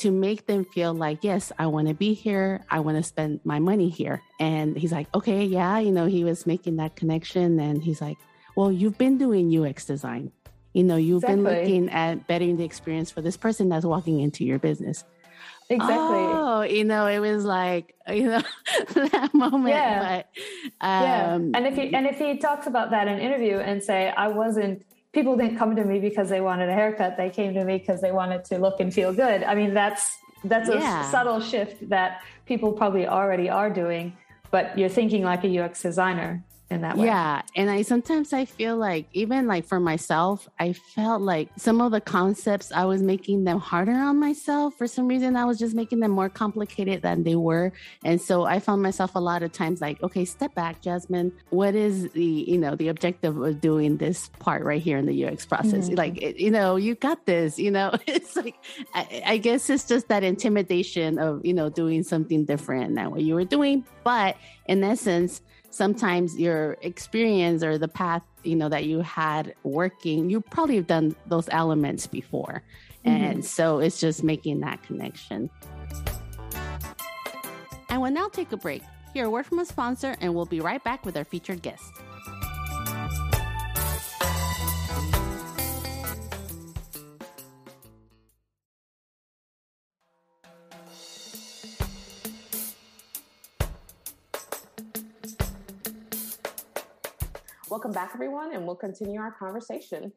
to 0.00 0.10
make 0.10 0.46
them 0.46 0.64
feel 0.64 0.92
like, 0.94 1.22
yes, 1.22 1.52
I 1.58 1.66
want 1.66 1.88
to 1.88 1.94
be 1.94 2.14
here. 2.14 2.64
I 2.70 2.80
want 2.80 2.96
to 2.96 3.02
spend 3.02 3.40
my 3.44 3.58
money 3.58 3.88
here. 3.88 4.22
And 4.38 4.76
he's 4.76 4.92
like, 4.92 5.06
okay, 5.14 5.44
yeah, 5.44 5.78
you 5.78 5.92
know, 5.92 6.06
he 6.06 6.24
was 6.24 6.46
making 6.46 6.76
that 6.76 6.96
connection. 6.96 7.60
And 7.60 7.82
he's 7.82 8.00
like, 8.00 8.18
well, 8.56 8.72
you've 8.72 8.98
been 8.98 9.18
doing 9.18 9.54
UX 9.56 9.84
design. 9.84 10.32
You 10.72 10.84
know, 10.84 10.96
you've 10.96 11.24
exactly. 11.24 11.44
been 11.44 11.62
looking 11.62 11.90
at 11.90 12.26
bettering 12.26 12.56
the 12.56 12.64
experience 12.64 13.10
for 13.10 13.20
this 13.20 13.36
person 13.36 13.68
that's 13.68 13.84
walking 13.84 14.20
into 14.20 14.44
your 14.44 14.58
business. 14.58 15.04
Exactly. 15.68 15.96
Oh, 15.96 16.62
you 16.62 16.84
know, 16.84 17.06
it 17.06 17.20
was 17.20 17.44
like, 17.44 17.94
you 18.08 18.24
know, 18.24 18.42
that 18.94 19.30
moment. 19.32 19.74
Yeah. 19.74 20.22
But, 20.80 20.86
um, 20.86 21.02
yeah. 21.02 21.34
And 21.34 21.66
if 21.66 21.76
he 21.76 21.94
and 21.94 22.06
if 22.06 22.18
he 22.18 22.38
talks 22.38 22.66
about 22.66 22.90
that 22.90 23.06
in 23.06 23.14
an 23.14 23.20
interview 23.20 23.58
and 23.58 23.82
say, 23.82 24.12
I 24.16 24.28
wasn't 24.28 24.84
people 25.12 25.36
didn't 25.36 25.58
come 25.58 25.74
to 25.76 25.84
me 25.84 25.98
because 25.98 26.28
they 26.28 26.40
wanted 26.40 26.68
a 26.68 26.74
haircut. 26.74 27.16
They 27.16 27.30
came 27.30 27.54
to 27.54 27.64
me 27.64 27.78
because 27.78 28.00
they 28.00 28.12
wanted 28.12 28.44
to 28.46 28.58
look 28.58 28.80
and 28.80 28.92
feel 28.92 29.12
good. 29.12 29.42
I 29.42 29.54
mean 29.54 29.74
that's 29.74 30.18
that's 30.44 30.68
a 30.68 30.74
yeah. 30.74 31.10
subtle 31.10 31.40
shift 31.40 31.88
that 31.88 32.22
people 32.46 32.72
probably 32.72 33.06
already 33.06 33.48
are 33.48 33.70
doing 33.70 34.16
but 34.50 34.76
you're 34.76 34.88
thinking 34.88 35.22
like 35.22 35.44
a 35.44 35.58
ux 35.60 35.82
designer 35.82 36.42
in 36.70 36.82
that 36.82 36.96
way. 36.96 37.06
Yeah. 37.06 37.42
And 37.56 37.68
I 37.68 37.82
sometimes 37.82 38.32
I 38.32 38.44
feel 38.44 38.76
like 38.76 39.06
even 39.12 39.46
like 39.46 39.66
for 39.66 39.80
myself, 39.80 40.48
I 40.58 40.72
felt 40.72 41.20
like 41.20 41.50
some 41.56 41.80
of 41.80 41.90
the 41.90 42.00
concepts 42.00 42.70
I 42.72 42.84
was 42.84 43.02
making 43.02 43.44
them 43.44 43.58
harder 43.58 43.92
on 43.92 44.18
myself. 44.20 44.74
For 44.78 44.86
some 44.86 45.08
reason, 45.08 45.36
I 45.36 45.44
was 45.44 45.58
just 45.58 45.74
making 45.74 46.00
them 46.00 46.12
more 46.12 46.28
complicated 46.28 47.02
than 47.02 47.24
they 47.24 47.34
were. 47.34 47.72
And 48.04 48.20
so 48.20 48.44
I 48.44 48.60
found 48.60 48.82
myself 48.82 49.16
a 49.16 49.20
lot 49.20 49.42
of 49.42 49.52
times 49.52 49.80
like, 49.80 50.02
okay, 50.02 50.24
step 50.24 50.54
back, 50.54 50.80
Jasmine. 50.80 51.32
What 51.50 51.74
is 51.74 52.10
the, 52.12 52.24
you 52.24 52.58
know, 52.58 52.76
the 52.76 52.88
objective 52.88 53.36
of 53.36 53.60
doing 53.60 53.96
this 53.96 54.28
part 54.38 54.62
right 54.62 54.80
here 54.80 54.96
in 54.96 55.06
the 55.06 55.26
UX 55.26 55.44
process? 55.44 55.86
Mm-hmm. 55.86 55.96
Like, 55.96 56.22
it, 56.22 56.36
you 56.36 56.50
know, 56.50 56.76
you 56.76 56.94
got 56.94 57.26
this, 57.26 57.58
you 57.58 57.70
know, 57.70 57.92
it's 58.06 58.36
like, 58.36 58.54
I, 58.94 59.22
I 59.26 59.36
guess 59.38 59.68
it's 59.68 59.84
just 59.84 60.08
that 60.08 60.22
intimidation 60.22 61.18
of, 61.18 61.44
you 61.44 61.52
know, 61.52 61.68
doing 61.68 62.04
something 62.04 62.44
different 62.44 62.94
than 62.94 63.10
what 63.10 63.22
you 63.22 63.34
were 63.34 63.44
doing. 63.44 63.84
But 64.04 64.36
in 64.66 64.84
essence, 64.84 65.42
sometimes 65.70 66.38
your 66.38 66.76
experience 66.82 67.62
or 67.62 67.78
the 67.78 67.88
path 67.88 68.22
you 68.42 68.56
know 68.56 68.68
that 68.68 68.84
you 68.84 69.00
had 69.00 69.54
working 69.62 70.28
you 70.28 70.40
probably 70.40 70.76
have 70.76 70.86
done 70.86 71.14
those 71.26 71.48
elements 71.50 72.06
before. 72.06 72.62
Mm-hmm. 73.04 73.24
and 73.24 73.44
so 73.44 73.78
it's 73.78 73.98
just 73.98 74.22
making 74.22 74.60
that 74.60 74.82
connection. 74.82 75.48
And 77.88 78.02
we'll 78.02 78.12
now 78.12 78.28
take 78.28 78.52
a 78.52 78.58
break. 78.58 78.82
Hear 79.14 79.24
a 79.24 79.30
word 79.30 79.46
from 79.46 79.58
a 79.58 79.64
sponsor 79.64 80.16
and 80.20 80.34
we'll 80.34 80.44
be 80.44 80.60
right 80.60 80.84
back 80.84 81.06
with 81.06 81.16
our 81.16 81.24
featured 81.24 81.62
guest 81.62 81.90
Welcome 97.70 97.92
back, 97.92 98.10
everyone, 98.14 98.52
and 98.52 98.66
we'll 98.66 98.74
continue 98.74 99.20
our 99.20 99.30
conversation. 99.30 100.12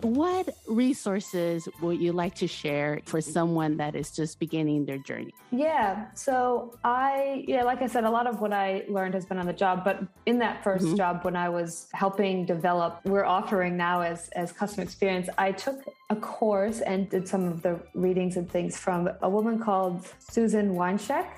What 0.00 0.48
resources 0.66 1.68
would 1.82 2.00
you 2.00 2.12
like 2.12 2.34
to 2.36 2.46
share 2.46 3.02
for 3.04 3.20
someone 3.20 3.76
that 3.76 3.94
is 3.94 4.12
just 4.12 4.40
beginning 4.40 4.86
their 4.86 4.96
journey? 4.96 5.34
Yeah. 5.50 6.06
So 6.14 6.78
I, 6.84 7.44
yeah, 7.46 7.64
like 7.64 7.82
I 7.82 7.86
said, 7.86 8.04
a 8.04 8.10
lot 8.10 8.26
of 8.26 8.40
what 8.40 8.54
I 8.54 8.86
learned 8.88 9.12
has 9.12 9.26
been 9.26 9.36
on 9.36 9.44
the 9.44 9.52
job. 9.52 9.84
But 9.84 10.04
in 10.24 10.38
that 10.38 10.64
1st 10.64 10.78
mm-hmm. 10.78 10.96
job, 10.96 11.20
when 11.26 11.36
I 11.36 11.50
was 11.50 11.88
helping 11.92 12.46
develop, 12.46 13.00
we're 13.04 13.26
offering 13.26 13.76
now 13.76 14.00
as 14.00 14.30
as 14.30 14.52
customer 14.52 14.84
experience. 14.84 15.28
I 15.36 15.52
took 15.52 15.84
a 16.08 16.16
course 16.16 16.80
and 16.80 17.10
did 17.10 17.28
some 17.28 17.44
of 17.44 17.60
the 17.60 17.78
readings 17.92 18.38
and 18.38 18.50
things 18.50 18.78
from 18.78 19.10
a 19.20 19.28
woman 19.28 19.58
called 19.58 20.08
Susan 20.18 20.74
Weinschenk. 20.76 21.28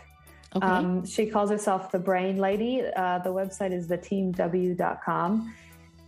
Okay. 0.55 0.67
Um, 0.67 1.07
she 1.07 1.27
calls 1.27 1.51
herself 1.51 1.91
the 1.91 1.99
Brain 1.99 2.37
Lady. 2.37 2.83
Uh, 2.97 3.19
the 3.19 3.31
website 3.31 3.73
is 3.73 3.88
theteamw.com. 3.88 5.55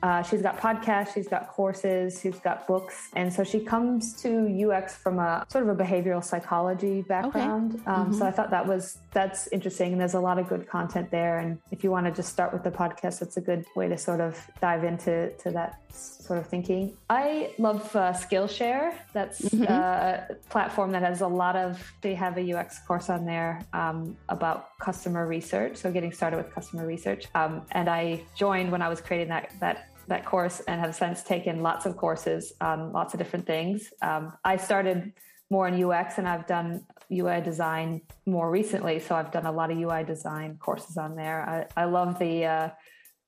Uh, 0.04 0.22
she's 0.22 0.42
got 0.42 0.58
podcasts, 0.58 1.14
she's 1.14 1.28
got 1.28 1.48
courses, 1.48 2.20
she's 2.20 2.38
got 2.40 2.66
books. 2.66 3.08
And 3.16 3.32
so 3.32 3.42
she 3.42 3.58
comes 3.58 4.12
to 4.20 4.70
UX 4.70 4.94
from 4.94 5.18
a 5.18 5.46
sort 5.48 5.66
of 5.66 5.70
a 5.70 5.82
behavioral 5.82 6.22
psychology 6.22 7.00
background. 7.00 7.76
Okay. 7.76 7.84
Um, 7.86 8.08
mm-hmm. 8.08 8.18
So 8.18 8.26
I 8.26 8.30
thought 8.30 8.50
that 8.50 8.66
was, 8.66 8.98
that's 9.12 9.46
interesting. 9.46 9.92
And 9.92 10.00
there's 10.02 10.12
a 10.12 10.20
lot 10.20 10.38
of 10.38 10.46
good 10.46 10.68
content 10.68 11.10
there. 11.10 11.38
And 11.38 11.58
if 11.70 11.82
you 11.82 11.90
want 11.90 12.04
to 12.04 12.12
just 12.12 12.28
start 12.28 12.52
with 12.52 12.64
the 12.64 12.70
podcast, 12.70 13.22
it's 13.22 13.38
a 13.38 13.40
good 13.40 13.64
way 13.76 13.88
to 13.88 13.96
sort 13.96 14.20
of 14.20 14.38
dive 14.60 14.84
into 14.84 15.32
to 15.38 15.50
that 15.52 15.80
sort 15.90 16.38
of 16.38 16.46
thinking. 16.48 16.94
I 17.08 17.54
love 17.56 17.96
uh, 17.96 18.12
Skillshare. 18.12 18.92
That's 19.14 19.40
mm-hmm. 19.40 19.64
Uh, 19.64 20.34
a 20.34 20.34
platform 20.50 20.90
that 20.90 21.02
has 21.02 21.22
a 21.22 21.28
lot 21.28 21.56
of, 21.56 21.82
they 22.02 22.14
have 22.14 22.36
a 22.36 22.54
UX 22.54 22.78
course 22.80 23.08
on 23.08 23.24
there 23.24 23.62
um, 23.72 24.18
about 24.28 24.73
customer 24.84 25.26
research. 25.26 25.76
So 25.76 25.90
getting 25.90 26.12
started 26.12 26.36
with 26.36 26.54
customer 26.54 26.86
research. 26.86 27.26
Um, 27.34 27.62
and 27.72 27.88
I 27.88 28.24
joined 28.36 28.70
when 28.70 28.82
I 28.82 28.88
was 28.88 29.00
creating 29.00 29.28
that, 29.28 29.52
that 29.60 29.88
that 30.06 30.24
course 30.26 30.60
and 30.68 30.80
have 30.80 30.94
since 30.94 31.22
taken 31.22 31.62
lots 31.62 31.86
of 31.86 31.96
courses 31.96 32.52
on 32.60 32.92
lots 32.92 33.14
of 33.14 33.18
different 33.18 33.46
things. 33.46 33.90
Um, 34.02 34.34
I 34.44 34.58
started 34.58 35.14
more 35.50 35.66
in 35.68 35.82
UX 35.82 36.18
and 36.18 36.28
I've 36.28 36.46
done 36.46 36.84
UI 37.10 37.40
design 37.40 38.02
more 38.26 38.50
recently. 38.50 38.98
So 38.98 39.14
I've 39.14 39.30
done 39.30 39.46
a 39.46 39.52
lot 39.52 39.70
of 39.70 39.78
UI 39.78 40.04
design 40.04 40.58
courses 40.58 40.96
on 40.96 41.16
there. 41.16 41.68
I, 41.76 41.82
I 41.82 41.84
love 41.84 42.18
the 42.18 42.44
uh, 42.44 42.68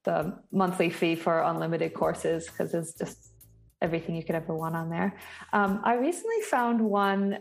the 0.05 0.39
monthly 0.53 0.91
fee 0.91 1.17
for 1.17 1.43
unlimited 1.43 1.93
courses 1.93 2.47
because 2.47 2.75
it's 2.75 2.93
just 2.93 3.33
everything 3.83 4.15
you 4.15 4.25
could 4.25 4.35
ever 4.35 4.55
want 4.55 4.77
on 4.77 4.89
there. 4.89 5.17
Um, 5.53 5.81
I 5.85 5.95
recently 5.95 6.41
found 6.43 6.81
one 6.81 7.39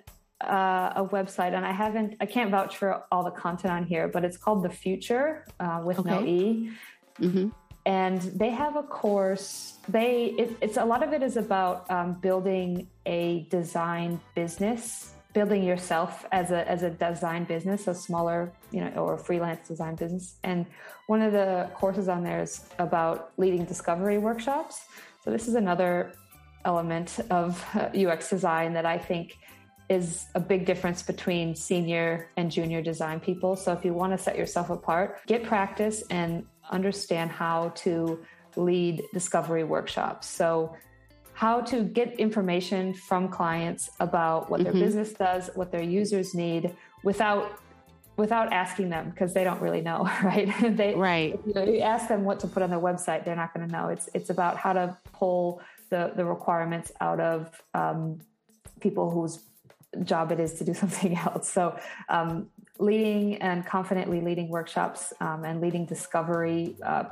uh, 0.50 0.94
a 0.96 1.06
website, 1.06 1.54
and 1.54 1.66
I 1.66 1.72
haven't, 1.72 2.16
I 2.20 2.26
can't 2.26 2.52
vouch 2.52 2.78
for 2.78 3.04
all 3.12 3.24
the 3.24 3.32
content 3.32 3.74
on 3.74 3.86
here, 3.86 4.08
but 4.08 4.24
it's 4.24 4.38
called 4.38 4.64
The 4.64 4.70
Futur 4.70 5.46
uh, 5.60 5.82
with 5.84 6.00
okay. 6.00 6.10
no 6.10 6.26
E. 6.26 6.72
Mm-hmm 7.20 7.50
and 7.86 8.22
they 8.22 8.50
have 8.50 8.76
a 8.76 8.84
course. 8.84 9.78
They 9.88 10.36
it, 10.38 10.58
it's 10.62 10.78
a 10.78 10.86
lot 10.86 11.04
of 11.04 11.14
it 11.14 11.22
is 11.22 11.38
about 11.38 11.90
um, 11.92 12.14
building 12.14 12.88
a 13.06 13.46
design 13.50 14.20
business, 14.34 15.14
building 15.34 15.64
yourself 15.64 16.26
as 16.32 16.52
a 16.52 16.68
as 16.68 16.84
a 16.84 16.90
design 16.90 17.44
business, 17.44 17.88
a 17.88 17.94
smaller 17.94 18.52
you 18.72 18.82
know 18.82 18.90
or 18.92 19.18
freelance 19.18 19.68
design 19.68 19.96
business. 19.96 20.38
And 20.44 20.66
one 21.08 21.22
of 21.22 21.32
the 21.32 21.70
courses 21.76 22.10
on 22.10 22.24
there 22.24 22.42
is 22.42 22.66
about 22.80 23.32
leading 23.38 23.66
discovery 23.66 24.18
workshops. 24.18 24.86
So 25.24 25.32
this 25.32 25.48
is 25.48 25.56
another 25.56 26.14
element 26.66 27.20
of 27.30 27.64
UX 27.96 28.30
design 28.30 28.74
that 28.74 28.88
I 28.88 28.98
think 28.98 29.38
is 29.90 30.26
a 30.34 30.40
big 30.40 30.66
difference 30.66 31.04
between 31.04 31.56
senior 31.56 32.30
and 32.38 32.52
junior 32.52 32.82
design 32.82 33.20
people. 33.20 33.56
So 33.56 33.72
if 33.72 33.86
you 33.86 33.94
want 33.94 34.14
to 34.14 34.18
set 34.18 34.38
yourself 34.38 34.70
apart, 34.70 35.20
get 35.28 35.44
practice 35.44 36.04
and 36.10 36.46
understand 36.72 37.32
how 37.32 37.70
to 37.76 38.20
lead 38.56 39.04
discovery 39.14 39.64
workshops. 39.64 40.28
So 40.28 40.76
how 41.34 41.62
to 41.62 41.84
get 41.84 42.18
information 42.20 42.94
from 42.94 43.28
clients 43.28 43.90
about 44.00 44.50
what 44.50 44.64
their 44.64 44.72
mm-hmm. 44.72 44.82
business 44.82 45.14
does, 45.14 45.50
what 45.54 45.72
their 45.72 45.84
users 45.84 46.34
need 46.34 46.76
without 47.04 47.60
without 48.18 48.54
asking 48.54 48.90
them 48.90 49.10
because 49.10 49.34
they 49.34 49.44
don't 49.44 49.62
really 49.62 49.82
know, 49.82 50.04
right? 50.24 50.50
they 50.78 50.96
right. 50.96 51.38
You, 51.46 51.54
know, 51.54 51.64
you 51.64 51.82
ask 51.82 52.08
them 52.08 52.24
what 52.24 52.40
to 52.40 52.48
put 52.48 52.64
on 52.64 52.70
their 52.70 52.80
website, 52.80 53.26
they're 53.26 53.36
not 53.36 53.54
going 53.54 53.68
to 53.68 53.72
know. 53.72 53.90
It's 53.90 54.10
it's 54.14 54.30
about 54.30 54.58
how 54.58 54.74
to 54.74 54.98
pull 55.14 55.62
the 55.90 56.14
the 56.16 56.26
requirements 56.26 56.92
out 57.02 57.20
of 57.20 57.62
um, 57.74 58.22
people 58.80 59.12
whose 59.12 59.44
job 60.04 60.32
it 60.32 60.40
is 60.40 60.54
to 60.56 60.64
do 60.64 60.74
something 60.84 61.18
else. 61.18 61.50
So, 61.50 61.78
um, 62.10 62.50
leading 62.78 63.36
and 63.42 63.66
confidently 63.66 64.20
leading 64.20 64.50
workshops 64.50 65.14
um, 65.22 65.46
and 65.46 65.62
leading 65.62 65.86
discovery 65.86 66.76
uh, 66.84 67.06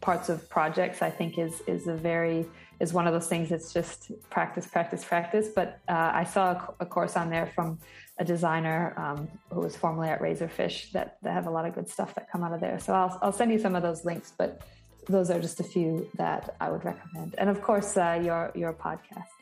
parts 0.00 0.28
of 0.28 0.48
projects, 0.48 1.02
I 1.02 1.10
think 1.10 1.38
is 1.38 1.62
is 1.66 1.86
a 1.86 1.94
very 1.94 2.46
is 2.80 2.92
one 2.92 3.06
of 3.06 3.12
those 3.12 3.28
things 3.28 3.48
that's 3.48 3.72
just 3.72 4.10
practice, 4.30 4.66
practice, 4.66 5.04
practice. 5.04 5.48
But 5.54 5.80
uh, 5.88 6.10
I 6.12 6.24
saw 6.24 6.52
a, 6.52 6.74
a, 6.80 6.86
course 6.86 7.16
on 7.16 7.30
there 7.30 7.46
from 7.54 7.78
a 8.18 8.24
designer 8.24 8.94
um, 8.96 9.28
who 9.52 9.60
was 9.60 9.76
formerly 9.76 10.08
at 10.08 10.20
Razorfish 10.20 10.90
that, 10.92 11.18
that 11.22 11.32
have 11.32 11.46
a 11.46 11.50
lot 11.50 11.66
of 11.66 11.74
good 11.74 11.88
stuff 11.88 12.14
that 12.16 12.30
come 12.30 12.42
out 12.42 12.52
of 12.52 12.60
there. 12.60 12.78
So 12.78 12.92
I'll, 12.92 13.18
I'll 13.22 13.32
send 13.32 13.52
you 13.52 13.58
some 13.58 13.74
of 13.74 13.82
those 13.82 14.04
links, 14.04 14.32
but 14.36 14.62
those 15.08 15.30
are 15.30 15.40
just 15.40 15.60
a 15.60 15.64
few 15.64 16.08
that 16.16 16.56
I 16.60 16.70
would 16.70 16.84
recommend. 16.84 17.34
And 17.38 17.48
of 17.48 17.62
course, 17.62 17.96
uh, 17.96 18.20
your 18.22 18.50
your 18.54 18.72
podcast. 18.72 19.33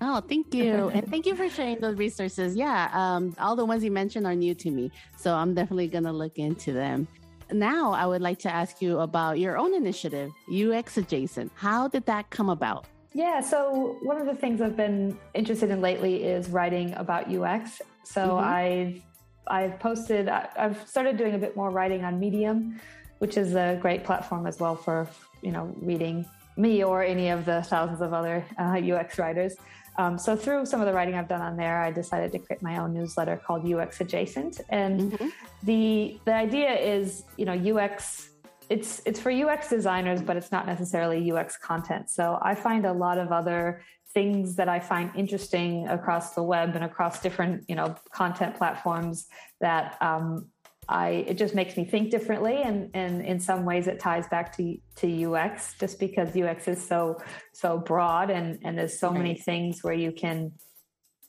Oh, 0.00 0.20
thank 0.20 0.52
you. 0.52 0.88
and 0.88 1.08
thank 1.08 1.26
you 1.26 1.34
for 1.34 1.48
sharing 1.48 1.80
those 1.80 1.96
resources. 1.96 2.54
Yeah, 2.54 2.90
um, 2.92 3.34
all 3.38 3.56
the 3.56 3.64
ones 3.64 3.82
you 3.82 3.90
mentioned 3.90 4.26
are 4.26 4.34
new 4.34 4.54
to 4.54 4.70
me. 4.70 4.90
So 5.16 5.34
I'm 5.34 5.54
definitely 5.54 5.88
going 5.88 6.04
to 6.04 6.12
look 6.12 6.38
into 6.38 6.72
them. 6.72 7.08
Now, 7.52 7.92
I 7.92 8.06
would 8.06 8.20
like 8.20 8.38
to 8.40 8.52
ask 8.52 8.82
you 8.82 8.98
about 8.98 9.38
your 9.38 9.56
own 9.56 9.74
initiative, 9.74 10.32
UX 10.52 10.96
Adjacent. 10.98 11.52
How 11.54 11.88
did 11.88 12.04
that 12.06 12.28
come 12.30 12.50
about? 12.50 12.86
Yeah, 13.14 13.40
so 13.40 13.96
one 14.02 14.20
of 14.20 14.26
the 14.26 14.34
things 14.34 14.60
I've 14.60 14.76
been 14.76 15.18
interested 15.32 15.70
in 15.70 15.80
lately 15.80 16.24
is 16.24 16.50
writing 16.50 16.92
about 16.94 17.32
UX. 17.32 17.80
So 18.04 18.20
mm-hmm. 18.20 18.44
I've 18.44 19.02
I've 19.48 19.78
posted 19.78 20.28
I've 20.28 20.86
started 20.88 21.16
doing 21.16 21.34
a 21.34 21.38
bit 21.38 21.56
more 21.56 21.70
writing 21.70 22.04
on 22.04 22.18
Medium, 22.18 22.80
which 23.18 23.36
is 23.36 23.54
a 23.54 23.78
great 23.80 24.04
platform 24.04 24.46
as 24.46 24.58
well 24.58 24.76
for, 24.76 25.08
you 25.40 25.52
know, 25.52 25.72
reading 25.80 26.26
me 26.56 26.82
or 26.82 27.02
any 27.02 27.28
of 27.28 27.44
the 27.44 27.62
thousands 27.62 28.00
of 28.00 28.12
other 28.12 28.44
uh, 28.58 28.80
UX 28.80 29.18
writers. 29.18 29.54
Um, 29.98 30.18
so 30.18 30.36
through 30.36 30.66
some 30.66 30.80
of 30.80 30.86
the 30.86 30.92
writing 30.92 31.14
I've 31.14 31.28
done 31.28 31.40
on 31.40 31.56
there, 31.56 31.82
I 31.82 31.90
decided 31.90 32.32
to 32.32 32.38
create 32.38 32.62
my 32.62 32.78
own 32.78 32.92
newsletter 32.92 33.40
called 33.44 33.70
UX 33.70 34.00
Adjacent. 34.00 34.60
And 34.68 35.12
mm-hmm. 35.12 35.28
the 35.62 36.20
the 36.24 36.34
idea 36.34 36.74
is, 36.74 37.24
you 37.36 37.44
know, 37.44 37.76
UX 37.76 38.30
it's 38.68 39.00
it's 39.06 39.20
for 39.20 39.30
UX 39.30 39.68
designers, 39.68 40.22
but 40.22 40.36
it's 40.36 40.50
not 40.50 40.66
necessarily 40.66 41.30
UX 41.30 41.56
content. 41.56 42.10
So 42.10 42.38
I 42.42 42.54
find 42.54 42.84
a 42.84 42.92
lot 42.92 43.18
of 43.18 43.32
other 43.32 43.82
things 44.12 44.56
that 44.56 44.68
I 44.68 44.80
find 44.80 45.10
interesting 45.14 45.86
across 45.88 46.34
the 46.34 46.42
web 46.42 46.74
and 46.74 46.84
across 46.84 47.20
different, 47.20 47.64
you 47.68 47.74
know, 47.74 47.94
content 48.12 48.56
platforms 48.56 49.26
that 49.60 49.96
um, 50.00 50.48
I 50.88 51.24
it 51.26 51.34
just 51.34 51.54
makes 51.54 51.76
me 51.76 51.84
think 51.84 52.10
differently, 52.10 52.60
and 52.62 52.90
and 52.94 53.24
in 53.24 53.40
some 53.40 53.64
ways 53.64 53.86
it 53.86 53.98
ties 53.98 54.28
back 54.28 54.56
to 54.56 54.76
to 54.96 55.34
UX, 55.34 55.74
just 55.78 55.98
because 55.98 56.36
UX 56.36 56.68
is 56.68 56.86
so 56.86 57.20
so 57.52 57.78
broad, 57.78 58.30
and 58.30 58.58
and 58.64 58.78
there's 58.78 58.98
so 58.98 59.08
right. 59.08 59.18
many 59.18 59.34
things 59.34 59.82
where 59.82 59.94
you 59.94 60.12
can. 60.12 60.52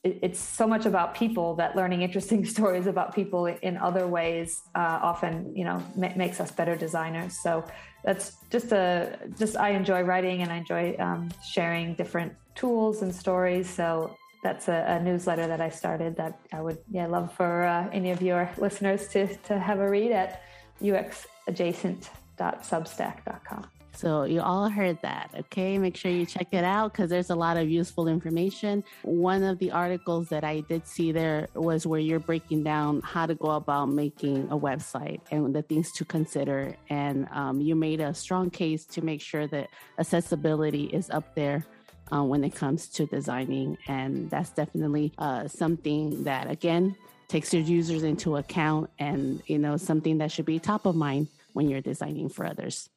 It, 0.04 0.20
it's 0.22 0.38
so 0.38 0.68
much 0.68 0.86
about 0.86 1.16
people 1.16 1.56
that 1.56 1.74
learning 1.74 2.02
interesting 2.02 2.44
stories 2.54 2.86
about 2.86 3.14
people 3.14 3.46
in 3.46 3.76
other 3.76 4.06
ways 4.06 4.62
uh, 4.76 5.00
often 5.02 5.56
you 5.56 5.64
know 5.64 5.82
ma- 5.96 6.14
makes 6.14 6.40
us 6.40 6.52
better 6.52 6.76
designers. 6.76 7.36
So 7.42 7.64
that's 8.04 8.36
just 8.50 8.70
a 8.72 9.18
just 9.38 9.56
I 9.56 9.70
enjoy 9.70 10.02
writing 10.02 10.42
and 10.42 10.52
I 10.52 10.58
enjoy 10.58 10.94
um, 11.00 11.30
sharing 11.50 11.94
different 11.94 12.32
tools 12.54 13.02
and 13.02 13.14
stories. 13.14 13.68
So 13.68 14.16
that's 14.42 14.68
a, 14.68 14.84
a, 14.88 15.02
newsletter 15.02 15.46
that 15.46 15.60
I 15.60 15.68
started 15.70 16.16
that 16.16 16.40
I 16.52 16.60
would 16.60 16.78
yeah 16.90 17.06
love 17.06 17.32
for 17.34 17.62
uh, 17.64 17.88
any 17.92 18.10
of 18.10 18.20
your 18.22 18.50
listeners 18.56 19.08
to 19.08 19.26
to 19.48 19.58
have 19.58 19.80
a 19.80 19.88
read 19.88 20.12
at 20.12 20.42
uxadjacent.substack.com. 20.80 23.66
So 23.98 24.22
you 24.22 24.42
all 24.42 24.68
heard 24.68 24.96
that, 25.02 25.34
okay? 25.36 25.76
Make 25.76 25.96
sure 25.96 26.12
you 26.12 26.24
check 26.24 26.46
it 26.52 26.62
out 26.62 26.92
because 26.92 27.10
there's 27.10 27.30
a 27.30 27.34
lot 27.34 27.56
of 27.56 27.68
useful 27.68 28.06
information. 28.06 28.84
One 29.02 29.42
of 29.42 29.58
the 29.58 29.72
articles 29.72 30.28
that 30.28 30.44
I 30.44 30.60
did 30.60 30.86
see 30.86 31.10
there 31.10 31.48
was 31.54 31.84
where 31.84 31.98
you're 31.98 32.20
breaking 32.20 32.62
down 32.62 33.00
how 33.00 33.26
to 33.26 33.34
go 33.34 33.50
about 33.50 33.86
making 33.86 34.52
a 34.52 34.56
website 34.56 35.20
and 35.32 35.52
the 35.52 35.62
things 35.62 35.90
to 35.94 36.04
consider, 36.04 36.76
and 36.88 37.26
um, 37.32 37.60
you 37.60 37.74
made 37.74 38.00
a 38.00 38.14
strong 38.14 38.50
case 38.50 38.86
to 38.86 39.02
make 39.02 39.20
sure 39.20 39.48
that 39.48 39.68
accessibility 39.98 40.84
is 40.84 41.10
up 41.10 41.34
there 41.34 41.66
uh, 42.12 42.22
when 42.22 42.44
it 42.44 42.54
comes 42.54 42.86
to 42.88 43.06
designing. 43.06 43.78
And 43.86 44.30
that's 44.30 44.50
definitely 44.50 45.12
uh, 45.18 45.48
something 45.48 46.24
that, 46.24 46.50
again, 46.50 46.96
takes 47.28 47.52
your 47.52 47.62
users 47.62 48.02
into 48.02 48.36
account 48.36 48.90
and, 48.98 49.42
you 49.46 49.58
know, 49.58 49.76
something 49.76 50.18
that 50.18 50.32
should 50.32 50.46
be 50.46 50.58
top 50.58 50.86
of 50.86 50.96
mind 50.96 51.28
when 51.52 51.68
you're 51.68 51.80
designing 51.80 52.28
for 52.28 52.46
others. 52.46 52.88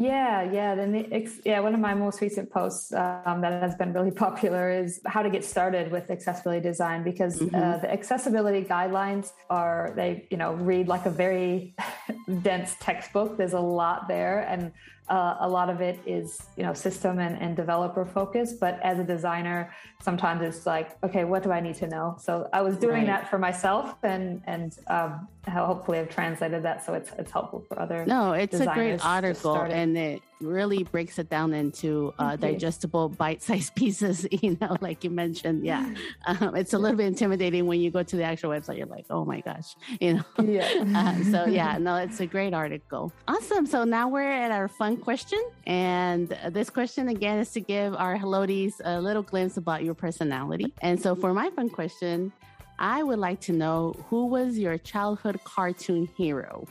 Yeah, 0.00 0.50
yeah. 0.50 0.74
Then 0.74 0.92
the, 0.92 1.30
yeah, 1.44 1.60
one 1.60 1.74
of 1.74 1.80
my 1.80 1.92
most 1.92 2.22
recent 2.22 2.50
posts 2.50 2.90
um, 2.94 3.42
that 3.42 3.62
has 3.62 3.74
been 3.74 3.92
really 3.92 4.10
popular 4.26 4.70
is 4.70 4.98
how 5.04 5.22
to 5.22 5.28
get 5.28 5.44
started 5.44 5.90
with 5.90 6.10
accessibility 6.10 6.62
design 6.62 7.04
because 7.04 7.38
uh, 7.38 7.44
mm-hmm. 7.44 7.54
uh, 7.54 7.76
the 7.78 7.92
accessibility 7.92 8.62
guidelines 8.64 9.32
are 9.50 9.92
they 9.96 10.26
you 10.30 10.38
know 10.38 10.54
read 10.54 10.88
like 10.88 11.04
a 11.04 11.10
very 11.10 11.74
dense 12.42 12.76
textbook. 12.80 13.36
There's 13.36 13.52
a 13.52 13.60
lot 13.60 14.08
there, 14.08 14.40
and 14.48 14.72
uh, 15.10 15.36
a 15.40 15.48
lot 15.48 15.68
of 15.68 15.80
it 15.80 15.98
is 16.06 16.40
you 16.56 16.62
know 16.62 16.72
system 16.72 17.18
and, 17.18 17.36
and 17.42 17.56
developer 17.56 18.06
focused 18.06 18.60
but 18.60 18.78
as 18.82 18.98
a 18.98 19.04
designer 19.04 19.70
sometimes 20.00 20.40
it's 20.40 20.66
like 20.66 20.96
okay 21.02 21.24
what 21.24 21.42
do 21.42 21.50
i 21.50 21.60
need 21.60 21.74
to 21.74 21.88
know 21.88 22.16
so 22.18 22.48
i 22.52 22.62
was 22.62 22.76
doing 22.76 23.06
right. 23.06 23.06
that 23.06 23.28
for 23.28 23.38
myself 23.38 23.96
and 24.04 24.40
and 24.46 24.78
um, 24.86 25.26
hopefully 25.48 25.98
i've 25.98 26.08
translated 26.08 26.62
that 26.62 26.84
so 26.84 26.94
it's 26.94 27.10
it's 27.18 27.32
helpful 27.32 27.60
for 27.68 27.78
other 27.80 28.06
no 28.06 28.32
it's 28.32 28.60
a 28.60 28.66
great 28.66 29.04
article 29.04 29.56
and 29.56 29.98
it 29.98 30.22
really 30.40 30.82
breaks 30.84 31.18
it 31.18 31.28
down 31.28 31.52
into 31.52 32.12
uh, 32.18 32.36
digestible 32.36 33.08
bite-sized 33.08 33.74
pieces 33.80 34.26
you 34.30 34.56
know 34.60 34.76
like 34.80 35.04
you 35.04 35.10
mentioned. 35.10 35.64
Yeah. 35.64 35.94
Um, 36.26 36.56
it's 36.56 36.72
a 36.72 36.78
little 36.78 36.96
bit 36.96 37.06
intimidating 37.06 37.66
when 37.66 37.80
you 37.80 37.90
go 37.90 38.02
to 38.02 38.16
the 38.16 38.24
actual 38.24 38.50
website. 38.50 38.78
You're 38.78 38.86
like 38.86 39.06
oh 39.10 39.24
my 39.24 39.40
gosh 39.40 39.76
you 40.00 40.14
know? 40.14 40.24
Yeah. 40.42 40.84
Uh, 40.94 41.22
so 41.24 41.46
yeah 41.48 41.78
no 41.78 41.96
it's 41.96 42.20
a 42.20 42.26
great 42.26 42.54
article. 42.54 43.12
Awesome. 43.28 43.66
So 43.66 43.84
now 43.84 44.08
we're 44.08 44.30
at 44.30 44.50
our 44.50 44.68
fun 44.68 44.96
question. 44.96 45.42
And 45.66 46.28
this 46.50 46.70
question 46.70 47.08
again 47.08 47.38
is 47.38 47.50
to 47.52 47.60
give 47.60 47.94
our 47.94 48.16
helloties 48.16 48.80
a 48.84 49.00
little 49.00 49.22
glimpse 49.22 49.56
about 49.56 49.84
your 49.84 49.94
personality. 49.94 50.72
And 50.82 51.00
so 51.00 51.14
for 51.14 51.32
my 51.32 51.50
fun 51.50 51.68
question 51.68 52.32
i 52.80 53.02
would 53.02 53.18
like 53.18 53.40
to 53.40 53.52
know 53.52 53.94
who 54.08 54.26
was 54.26 54.58
your 54.58 54.78
childhood 54.78 55.38
cartoon 55.44 56.08
hero 56.16 56.66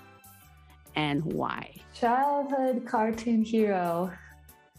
and 0.99 1.23
why? 1.23 1.73
Childhood 1.93 2.85
cartoon 2.85 3.41
hero. 3.43 4.11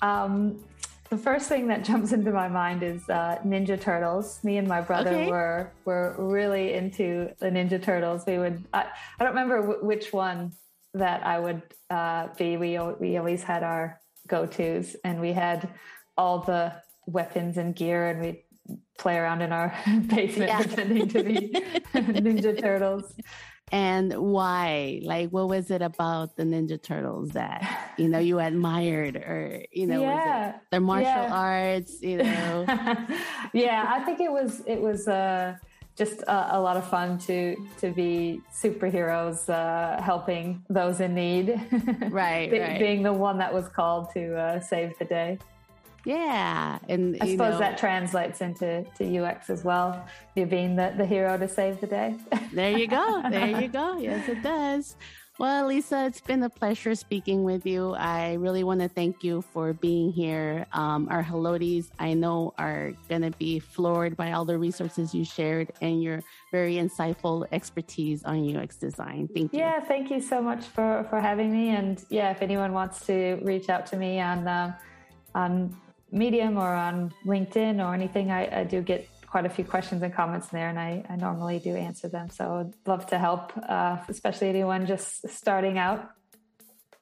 Um, 0.02 0.62
the 1.08 1.16
first 1.16 1.48
thing 1.48 1.66
that 1.68 1.82
jumps 1.90 2.12
into 2.12 2.30
my 2.30 2.48
mind 2.48 2.82
is 2.82 3.08
uh, 3.08 3.38
Ninja 3.44 3.80
Turtles. 3.80 4.44
Me 4.44 4.58
and 4.58 4.68
my 4.68 4.82
brother 4.82 5.10
okay. 5.10 5.30
were 5.30 5.72
were 5.86 6.14
really 6.18 6.74
into 6.74 7.30
the 7.38 7.46
Ninja 7.46 7.82
Turtles. 7.82 8.24
We 8.26 8.38
would 8.38 8.62
I, 8.74 8.82
I 9.18 9.24
don't 9.24 9.34
remember 9.34 9.60
w- 9.62 9.84
which 9.84 10.12
one 10.12 10.52
that 10.92 11.24
I 11.24 11.38
would 11.40 11.62
uh, 11.88 12.28
be. 12.36 12.58
We 12.58 12.78
we 13.00 13.16
always 13.16 13.42
had 13.42 13.62
our 13.62 13.98
go 14.28 14.46
tos, 14.46 14.96
and 15.02 15.20
we 15.20 15.32
had 15.32 15.70
all 16.18 16.40
the 16.40 16.74
weapons 17.06 17.56
and 17.56 17.74
gear, 17.74 18.08
and 18.10 18.20
we 18.20 18.44
play 18.98 19.16
around 19.16 19.40
in 19.40 19.52
our 19.52 19.74
basement 20.06 20.50
yeah. 20.50 20.58
pretending 20.58 21.08
to 21.08 21.22
be 21.22 21.38
Ninja 21.94 22.60
Turtles 22.60 23.14
and 23.72 24.12
why 24.14 25.00
like 25.04 25.30
what 25.30 25.48
was 25.48 25.70
it 25.70 25.82
about 25.82 26.36
the 26.36 26.42
ninja 26.42 26.80
turtles 26.80 27.30
that 27.30 27.92
you 27.96 28.08
know 28.08 28.18
you 28.18 28.38
admired 28.38 29.16
or 29.16 29.64
you 29.72 29.86
know 29.86 30.00
yeah. 30.00 30.52
was 30.52 30.60
their 30.70 30.80
martial 30.80 31.04
yeah. 31.04 31.32
arts 31.32 32.02
you 32.02 32.18
know 32.18 32.64
yeah 33.52 33.86
i 33.88 34.00
think 34.00 34.20
it 34.20 34.30
was 34.30 34.62
it 34.66 34.80
was 34.80 35.06
uh 35.06 35.54
just 36.00 36.22
a, 36.22 36.56
a 36.56 36.60
lot 36.60 36.76
of 36.78 36.88
fun 36.88 37.18
to 37.18 37.54
to 37.78 37.90
be 37.90 38.40
superheroes 38.54 39.48
uh, 39.50 40.00
helping 40.00 40.64
those 40.70 41.00
in 41.00 41.14
need. 41.14 41.60
Right, 42.10 42.50
Be- 42.50 42.58
right. 42.58 42.78
Being 42.78 43.02
the 43.02 43.12
one 43.12 43.38
that 43.38 43.52
was 43.52 43.68
called 43.68 44.10
to 44.14 44.36
uh, 44.36 44.60
save 44.60 44.98
the 44.98 45.04
day. 45.04 45.38
Yeah, 46.04 46.78
and 46.88 47.16
I 47.20 47.32
suppose 47.32 47.54
know, 47.54 47.58
that 47.58 47.78
translates 47.78 48.40
into 48.40 48.84
to 48.96 49.18
UX 49.18 49.50
as 49.50 49.64
well. 49.64 50.06
You 50.34 50.46
being 50.46 50.76
the, 50.76 50.94
the 50.96 51.06
hero 51.06 51.36
to 51.36 51.48
save 51.48 51.80
the 51.80 51.86
day. 51.86 52.16
there 52.52 52.76
you 52.76 52.86
go. 52.86 53.22
There 53.30 53.60
you 53.60 53.68
go. 53.68 53.98
Yes, 53.98 54.28
it 54.28 54.42
does. 54.42 54.96
Well, 55.40 55.68
Lisa, 55.68 56.04
it's 56.04 56.20
been 56.20 56.42
a 56.42 56.50
pleasure 56.50 56.94
speaking 56.94 57.44
with 57.44 57.64
you. 57.64 57.94
I 57.94 58.34
really 58.34 58.62
want 58.62 58.80
to 58.80 58.88
thank 58.88 59.24
you 59.24 59.40
for 59.40 59.72
being 59.72 60.12
here. 60.12 60.66
Um, 60.74 61.08
our 61.10 61.24
Helodies, 61.24 61.88
I 61.98 62.12
know, 62.12 62.52
are 62.58 62.92
going 63.08 63.22
to 63.22 63.30
be 63.30 63.58
floored 63.58 64.18
by 64.18 64.32
all 64.32 64.44
the 64.44 64.58
resources 64.58 65.14
you 65.14 65.24
shared 65.24 65.72
and 65.80 66.02
your 66.02 66.20
very 66.52 66.74
insightful 66.74 67.46
expertise 67.52 68.22
on 68.24 68.54
UX 68.54 68.76
design. 68.76 69.30
Thank 69.34 69.54
you. 69.54 69.60
Yeah, 69.60 69.80
thank 69.80 70.10
you 70.10 70.20
so 70.20 70.42
much 70.42 70.66
for 70.66 71.06
for 71.08 71.22
having 71.22 71.50
me. 71.50 71.70
And 71.70 72.04
yeah, 72.10 72.30
if 72.32 72.42
anyone 72.42 72.74
wants 72.74 73.06
to 73.06 73.40
reach 73.40 73.70
out 73.70 73.86
to 73.86 73.96
me 73.96 74.20
on 74.20 74.46
um, 74.46 74.74
on 75.34 75.74
Medium 76.12 76.56
or 76.56 76.72
on 76.74 77.12
LinkedIn 77.24 77.84
or 77.84 77.94
anything, 77.94 78.30
I, 78.30 78.60
I 78.60 78.64
do 78.64 78.82
get 78.82 79.08
quite 79.26 79.46
a 79.46 79.48
few 79.48 79.64
questions 79.64 80.02
and 80.02 80.12
comments 80.12 80.48
there, 80.48 80.68
and 80.68 80.78
I, 80.78 81.04
I 81.08 81.16
normally 81.16 81.60
do 81.60 81.76
answer 81.76 82.08
them. 82.08 82.30
So 82.30 82.66
I'd 82.66 82.88
love 82.88 83.06
to 83.06 83.18
help, 83.18 83.52
uh, 83.56 83.98
especially 84.08 84.48
anyone 84.48 84.86
just 84.86 85.28
starting 85.28 85.78
out. 85.78 86.10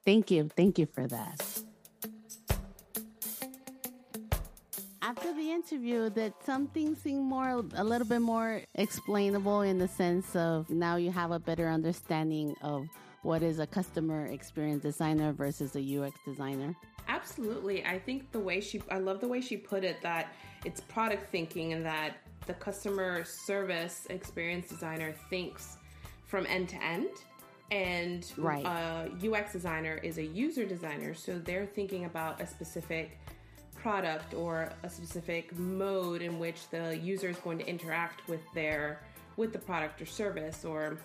Thank 0.05 0.31
you. 0.31 0.51
Thank 0.55 0.79
you 0.79 0.87
for 0.87 1.07
that. 1.07 1.62
After 5.01 5.33
the 5.33 5.51
interview, 5.51 6.11
did 6.11 6.35
something 6.44 6.94
seem 6.94 7.23
more, 7.23 7.64
a 7.75 7.83
little 7.85 8.07
bit 8.07 8.21
more 8.21 8.61
explainable 8.75 9.62
in 9.62 9.79
the 9.79 9.88
sense 9.88 10.37
of 10.37 10.68
now 10.68 10.97
you 10.97 11.11
have 11.11 11.31
a 11.31 11.38
better 11.38 11.68
understanding 11.68 12.55
of 12.61 12.87
what 13.23 13.42
is 13.42 13.59
a 13.59 13.66
customer 13.66 14.27
experience 14.27 14.83
designer 14.83 15.33
versus 15.33 15.75
a 15.77 15.99
UX 15.99 16.21
designer. 16.27 16.77
Absolutely. 17.09 17.85
I 17.85 17.99
think 17.99 18.31
the 18.33 18.38
way 18.38 18.61
she, 18.61 18.83
I 18.90 18.99
love 18.99 19.21
the 19.21 19.29
way 19.29 19.40
she 19.40 19.57
put 19.57 19.83
it 19.83 20.01
that 20.03 20.35
it's 20.64 20.81
product 20.83 21.31
thinking 21.31 21.73
and 21.73 21.85
that 21.85 22.16
the 22.47 22.55
customer 22.55 23.25
service 23.25 24.07
experience 24.11 24.68
designer 24.68 25.14
thinks 25.31 25.79
from 26.27 26.47
end 26.47 26.68
to 26.71 26.83
end. 26.83 27.09
And 27.71 28.31
Right. 28.37 28.64
Uh, 28.64 29.09
a 29.23 29.33
UX 29.33 29.53
designer 29.53 30.01
is 30.03 30.18
a 30.18 30.25
user 30.25 30.64
designer. 30.64 31.14
So 31.14 31.38
they're 31.38 31.66
thinking 31.66 32.05
about 32.05 32.40
a 32.40 32.47
specific 32.47 33.18
product 33.75 34.35
or 34.35 34.73
a 34.83 34.90
specific 34.90 35.57
mode 35.57 36.23
in 36.23 36.38
which 36.38 36.68
the 36.71 36.97
user 36.99 37.29
is 37.29 37.37
going 37.38 37.59
to 37.59 37.66
interact 37.66 38.27
with 38.29 38.40
their 38.55 39.01
with 39.37 39.53
the 39.53 39.59
product 39.59 40.03
or 40.03 40.07
service 40.07 40.64
or 40.64 40.99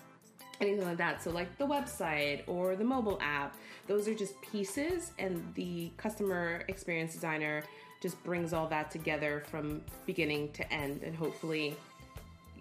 anything 0.60 0.84
like 0.84 0.98
that. 0.98 1.22
So, 1.22 1.30
like 1.30 1.56
the 1.58 1.66
website 1.66 2.42
or 2.46 2.76
the 2.76 2.84
mobile 2.84 3.18
app, 3.20 3.56
those 3.86 4.08
are 4.08 4.14
just 4.14 4.40
pieces, 4.40 5.12
and 5.18 5.42
the 5.54 5.90
customer 5.96 6.64
experience 6.68 7.12
designer 7.12 7.64
just 8.00 8.22
brings 8.22 8.52
all 8.52 8.66
that 8.68 8.90
together 8.90 9.42
from 9.50 9.80
beginning 10.04 10.52
to 10.52 10.72
end 10.72 11.02
and 11.02 11.16
hopefully 11.16 11.74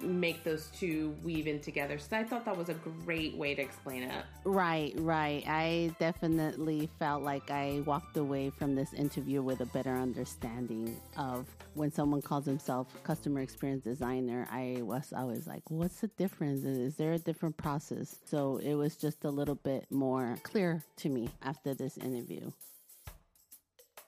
make 0.02 0.44
those 0.44 0.70
two 0.78 1.16
weave 1.24 1.48
in 1.48 1.60
together. 1.60 1.98
So, 1.98 2.18
I 2.18 2.24
thought 2.24 2.46
that 2.46 2.58
was 2.58 2.70
a 2.70 2.74
great 2.74 3.36
way 3.36 3.56
to 3.56 3.62
explain 3.62 4.04
it. 4.04 4.26
Right, 4.44 4.94
right. 4.98 5.44
I 5.48 5.96
definitely 6.00 6.90
felt 7.00 7.24
like 7.24 7.50
I 7.50 7.82
walked 7.86 8.18
away 8.18 8.50
from 8.50 8.76
this 8.76 8.94
interview 8.94 9.42
with 9.42 9.62
a 9.62 9.66
better 9.68 9.96
understanding 9.96 11.00
of 11.18 11.48
when 11.74 11.92
someone 11.92 12.22
calls 12.22 12.46
himself 12.46 12.88
customer 13.04 13.42
experience 13.42 13.84
designer. 13.84 14.48
I 14.52 14.80
was 14.82 15.14
always 15.16 15.48
like, 15.48 15.64
what's 15.70 16.02
the 16.02 16.08
difference? 16.08 16.64
Is 16.66 16.96
there 16.96 17.14
a 17.14 17.20
different 17.20 17.58
process? 17.58 18.18
So 18.26 18.58
it 18.58 18.76
was 18.76 18.96
just 18.96 19.26
a 19.26 19.30
little 19.30 19.56
bit 19.56 19.86
more 19.90 20.38
clear 20.44 20.84
to 20.98 21.10
me 21.10 21.30
after 21.42 21.74
this 21.74 21.98
interview. 21.98 22.52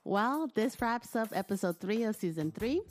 Well, 0.03 0.51
this 0.53 0.79
wraps 0.79 1.15
up 1.15 1.29
episode 1.31 1.79
three 1.79 2.03
of 2.03 2.15
season 2.15 2.51
three. 2.51 2.81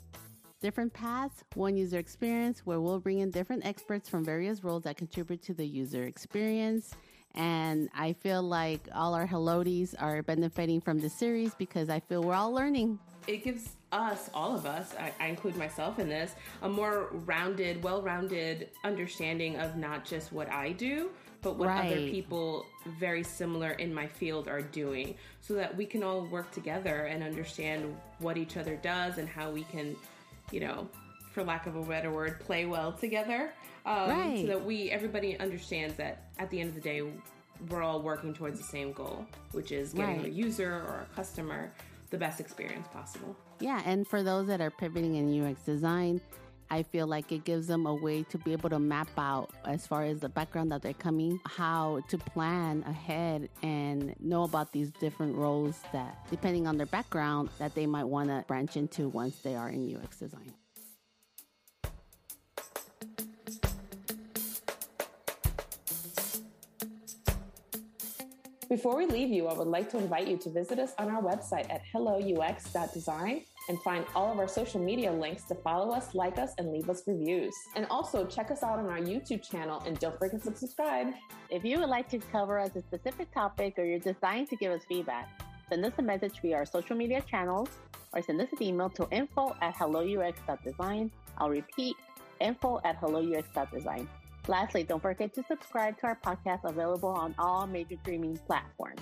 Different 0.65 0.95
paths, 0.95 1.45
one 1.57 1.77
user 1.77 1.99
experience, 1.99 2.61
where 2.65 2.81
we'll 2.81 2.99
bring 2.99 3.19
in 3.19 3.31
different 3.31 3.67
experts 3.67 4.09
from 4.09 4.25
various 4.25 4.65
roles 4.65 4.85
that 4.85 4.97
contribute 4.97 5.43
to 5.43 5.53
the 5.53 5.67
user 5.67 6.05
experience. 6.05 6.95
And 7.35 7.91
I 7.95 8.15
feel 8.15 8.43
like 8.43 8.89
all 8.95 9.13
our 9.13 9.27
Helodies 9.29 9.95
are 10.01 10.23
benefiting 10.23 10.81
from 10.81 11.01
this 11.01 11.13
series 11.13 11.55
because 11.55 11.91
I 11.91 12.01
feel 12.01 12.23
we're 12.23 12.33
all 12.33 12.51
learning. 12.51 12.99
it 13.27 13.45
gives 13.45 13.77
us, 13.93 14.31
all 14.33 14.55
of 14.55 14.65
us, 14.65 14.95
I, 14.99 15.13
I 15.21 15.27
include 15.27 15.57
myself 15.57 15.99
in 15.99 16.09
this, 16.09 16.35
a 16.63 16.69
more 16.71 17.09
rounded, 17.27 17.83
well 17.83 18.01
rounded 18.01 18.71
understanding 18.85 19.57
of 19.57 19.77
not 19.77 20.07
just 20.07 20.33
what 20.33 20.51
I 20.51 20.73
do, 20.73 21.11
but 21.43 21.57
what 21.57 21.69
other 21.69 22.09
people 22.09 22.65
very 22.99 23.23
similar 23.23 23.73
in 23.73 23.93
my 23.93 24.07
field 24.07 24.49
are 24.49 24.63
doing 24.63 25.15
so 25.43 25.53
that 25.55 25.77
we 25.77 25.85
can 25.85 26.03
all 26.03 26.25
work 26.25 26.51
together 26.53 27.05
and 27.05 27.23
understand 27.23 27.95
what 28.19 28.39
each 28.39 28.57
other 28.57 28.77
does 28.77 29.19
and 29.19 29.29
how 29.29 29.51
we 29.51 29.65
can, 29.65 29.95
you 30.51 30.61
know, 30.61 30.89
for 31.33 31.43
lack 31.45 31.67
of 31.67 31.77
a 31.77 31.83
better 31.83 32.11
word, 32.13 32.41
play 32.41 32.67
well 32.67 32.93
together. 32.93 33.53
Um, 33.87 34.09
Right. 34.11 34.39
So 34.41 34.47
that 34.47 34.65
we, 34.65 34.91
everybody 34.91 35.39
understands 35.39 35.97
that 35.97 36.31
at 36.39 36.51
the 36.51 36.61
end 36.61 36.71
of 36.71 36.75
the 36.75 36.81
day, 36.81 37.03
we're 37.69 37.83
all 37.83 38.01
working 38.03 38.33
towards 38.35 38.59
the 38.59 38.65
same 38.65 38.93
goal, 38.93 39.27
which 39.53 39.73
is 39.73 39.93
getting 39.93 40.19
Right. 40.19 40.27
a 40.27 40.31
user 40.31 40.73
or 40.73 41.07
a 41.11 41.15
customer 41.17 41.73
the 42.11 42.19
best 42.19 42.41
experience 42.41 42.87
possible. 42.93 43.37
Yeah, 43.61 43.83
and 43.85 44.07
for 44.07 44.23
those 44.23 44.47
that 44.47 44.61
are 44.61 44.71
pivoting 44.71 45.17
in 45.17 45.45
UX 45.45 45.63
design, 45.63 46.21
I 46.75 46.83
feel 46.83 47.07
like 47.07 47.31
it 47.31 47.45
gives 47.45 47.69
them 47.69 47.87
a 47.87 47.95
way 47.95 48.25
to 48.25 48.37
be 48.37 48.51
able 48.51 48.69
to 48.71 48.81
map 48.81 49.07
out 49.17 49.51
as 49.65 49.87
far 49.87 50.03
as 50.03 50.19
the 50.19 50.29
background 50.29 50.73
that 50.73 50.83
they're 50.83 50.93
coming, 50.93 51.39
how 51.47 52.01
to 52.09 52.19
plan 52.19 52.83
ahead 52.85 53.49
and 53.63 54.13
know 54.19 54.43
about 54.43 54.73
these 54.73 54.91
different 54.91 55.37
roles 55.37 55.81
that, 55.93 56.29
depending 56.31 56.67
on 56.67 56.77
their 56.77 56.87
background, 56.87 57.51
that 57.61 57.77
they 57.77 57.87
might 57.87 58.03
want 58.03 58.29
to 58.29 58.45
branch 58.49 58.77
into 58.77 59.09
once 59.09 59.39
they 59.39 59.55
are 59.55 59.69
in 59.69 59.97
UX 59.97 60.19
design. 60.19 60.53
Before 68.69 68.97
we 68.97 69.07
leave 69.07 69.29
you, 69.29 69.47
I 69.47 69.53
would 69.57 69.69
like 69.69 69.89
to 69.91 69.99
invite 69.99 70.27
you 70.27 70.39
to 70.39 70.51
visit 70.51 70.81
us 70.81 70.93
on 70.99 71.09
our 71.09 71.23
website 71.23 71.73
at 71.73 71.83
helloux.design 71.95 73.45
and 73.69 73.81
find 73.83 74.05
all 74.15 74.33
of 74.33 74.39
our 74.39 74.49
social 74.49 74.81
media 74.81 75.13
links 75.13 75.45
to 75.45 75.55
follow 75.55 75.93
us, 75.93 76.15
like 76.15 76.39
us, 76.39 76.53
and 76.59 76.73
leave 76.73 76.89
us 76.89 77.03
reviews. 77.07 77.55
And 77.77 77.87
also 77.91 78.27
check 78.27 78.51
us 78.51 78.63
out 78.63 78.79
on 78.79 78.87
our 78.87 78.99
YouTube 78.99 79.49
channel 79.49 79.83
and 79.87 79.99
don't 79.99 80.19
forget 80.19 80.43
to 80.43 80.55
subscribe. 80.57 81.09
If 81.51 81.65
you 81.65 81.81
would 81.81 81.89
like 81.89 82.09
to 82.11 82.19
cover 82.19 82.59
us 82.59 82.71
a 82.77 82.83
specific 82.83 83.33
topic 83.33 83.79
or 83.79 83.85
you're 83.85 83.99
designed 83.99 84.49
to 84.51 84.57
give 84.57 84.73
us 84.73 84.83
feedback, 84.89 85.29
send 85.69 85.85
us 85.85 85.93
a 85.99 86.03
message 86.03 86.41
via 86.43 86.57
our 86.57 86.67
social 86.67 86.97
media 86.97 87.23
channels 87.23 87.69
or 88.13 88.23
send 88.23 88.41
us 88.41 88.49
an 88.53 88.63
email 88.63 88.91
to 88.91 89.09
info 89.11 89.57
at 89.61 89.75
helloux.design. 89.75 91.11
I'll 91.39 91.51
repeat, 91.51 91.97
info 92.41 92.81
at 92.85 93.01
helloux.design. 93.01 94.09
Lastly, 94.47 94.83
don't 94.83 95.01
forget 95.01 95.33
to 95.35 95.45
subscribe 95.49 95.99
to 96.01 96.07
our 96.09 96.19
podcast 96.23 96.65
available 96.65 97.09
on 97.09 97.35
all 97.39 97.67
major 97.67 97.97
streaming 98.03 98.37
platforms. 98.47 99.01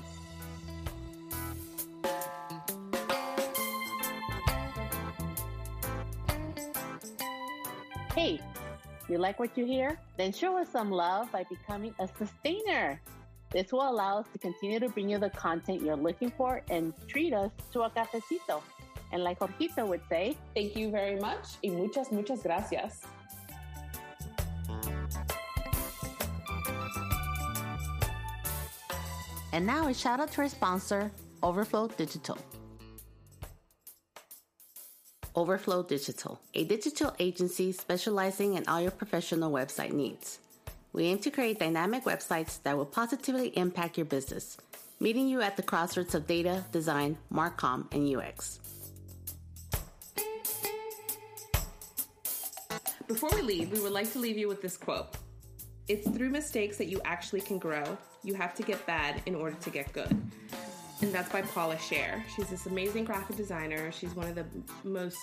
Hey, 8.14 8.38
you 9.09 9.16
like 9.16 9.38
what 9.38 9.57
you 9.57 9.64
hear? 9.64 9.98
Then 10.18 10.35
show 10.35 10.59
us 10.59 10.68
some 10.68 10.90
love 10.90 11.33
by 11.33 11.44
becoming 11.48 11.94
a 11.98 12.07
sustainer. 12.18 13.01
This 13.51 13.72
will 13.72 13.88
allow 13.88 14.18
us 14.18 14.27
to 14.35 14.38
continue 14.38 14.79
to 14.81 14.90
bring 14.90 15.09
you 15.09 15.18
the 15.18 15.31
content 15.31 15.81
you're 15.81 15.96
looking 15.96 16.31
for 16.31 16.61
and 16.68 16.92
treat 17.09 17.33
us 17.33 17.51
to 17.72 17.83
a 17.83 17.90
cafecito. 17.90 18.61
And 19.12 19.25
like 19.25 19.38
Jorgito 19.38 19.87
would 19.87 20.03
say, 20.11 20.37
Thank 20.55 20.77
you 20.77 20.90
very 20.90 21.18
much 21.18 21.57
y 21.64 21.70
muchas, 21.70 22.12
muchas 22.12 22.42
gracias. 22.42 23.01
And 29.55 29.66
now 29.66 29.88
a 29.88 29.94
shout 29.94 30.20
out 30.20 30.33
to 30.33 30.42
our 30.42 30.48
sponsor, 30.51 31.11
Overflow 31.42 31.88
Digital. 31.88 32.37
Overflow 35.35 35.83
Digital, 35.83 36.38
a 36.53 36.64
digital 36.64 37.14
agency 37.18 37.73
specializing 37.73 38.55
in 38.55 38.68
all 38.68 38.83
your 38.83 38.90
professional 38.90 39.51
website 39.51 39.92
needs. 39.92 40.38
We 40.92 41.05
aim 41.05 41.21
to 41.21 41.31
create 41.31 41.59
dynamic 41.59 42.05
websites 42.05 42.62
that 42.64 42.77
will 42.77 42.85
positively 42.85 43.49
impact 43.57 43.97
your 43.97 44.05
business, 44.05 44.59
meeting 45.01 45.27
you 45.27 45.40
at 45.40 45.57
the 45.57 45.62
crossroads 45.62 46.14
of 46.14 46.27
data, 46.27 46.66
design, 46.71 47.16
marcom, 47.33 47.90
and 47.95 48.14
UX. 48.14 48.61
Before 53.09 53.31
we 53.35 53.40
leave, 53.40 53.73
we 53.73 53.81
would 53.81 53.92
like 53.92 54.13
to 54.13 54.19
leave 54.19 54.37
you 54.37 54.48
with 54.48 54.61
this 54.61 54.77
quote 54.77 55.17
It's 55.88 56.07
through 56.11 56.29
mistakes 56.29 56.77
that 56.77 56.88
you 56.88 57.00
actually 57.07 57.40
can 57.40 57.59
grow. 57.59 57.96
You 58.23 58.35
have 58.35 58.54
to 58.57 58.63
get 58.63 58.85
bad 58.87 59.23
in 59.25 59.35
order 59.35 59.57
to 59.57 59.71
get 59.71 59.94
good. 59.94 60.15
And 61.03 61.13
that's 61.13 61.31
by 61.31 61.42
Paula 61.42 61.75
Scher. 61.77 62.23
She's 62.35 62.48
this 62.48 62.67
amazing 62.67 63.05
graphic 63.05 63.37
designer. 63.37 63.90
She's 63.90 64.15
one 64.15 64.29
of 64.29 64.37
the 64.37 64.46
most 64.85 65.19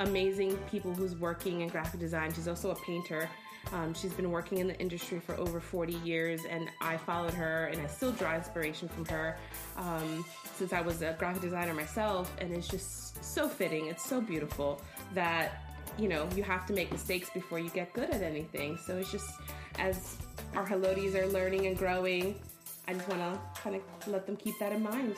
amazing 0.00 0.56
people 0.70 0.94
who's 0.94 1.14
working 1.14 1.60
in 1.60 1.68
graphic 1.68 2.00
design. 2.00 2.32
She's 2.32 2.48
also 2.48 2.70
a 2.70 2.74
painter. 2.74 3.28
Um, 3.72 3.92
she's 3.92 4.14
been 4.14 4.30
working 4.30 4.58
in 4.58 4.66
the 4.66 4.78
industry 4.78 5.20
for 5.20 5.34
over 5.36 5.60
40 5.60 5.92
years, 6.04 6.40
and 6.48 6.70
I 6.80 6.96
followed 6.96 7.34
her, 7.34 7.66
and 7.66 7.82
I 7.82 7.86
still 7.86 8.12
draw 8.12 8.34
inspiration 8.34 8.88
from 8.88 9.04
her 9.06 9.36
um, 9.76 10.24
since 10.54 10.72
I 10.72 10.80
was 10.80 11.02
a 11.02 11.14
graphic 11.18 11.42
designer 11.42 11.74
myself. 11.74 12.34
And 12.40 12.50
it's 12.52 12.68
just 12.68 13.22
so 13.22 13.46
fitting. 13.46 13.88
It's 13.88 14.04
so 14.04 14.22
beautiful 14.22 14.80
that 15.12 15.62
you 15.98 16.08
know 16.08 16.26
you 16.34 16.42
have 16.42 16.64
to 16.66 16.72
make 16.72 16.90
mistakes 16.90 17.28
before 17.34 17.58
you 17.58 17.68
get 17.70 17.92
good 17.92 18.08
at 18.08 18.22
anything. 18.22 18.78
So 18.78 18.96
it's 18.96 19.12
just 19.12 19.30
as 19.78 20.16
our 20.54 20.66
Helodies 20.66 21.14
are 21.14 21.26
learning 21.26 21.66
and 21.66 21.76
growing, 21.76 22.40
I 22.86 22.92
just 22.94 23.08
want 23.08 23.20
to 23.20 23.60
kind 23.60 23.76
of 23.76 23.82
let 24.08 24.26
them 24.26 24.36
keep 24.36 24.58
that 24.58 24.72
in 24.72 24.82
mind. 24.82 25.16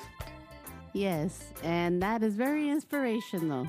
Yes, 0.93 1.53
and 1.62 2.01
that 2.03 2.23
is 2.23 2.35
very 2.35 2.71
inspirational. 2.71 3.69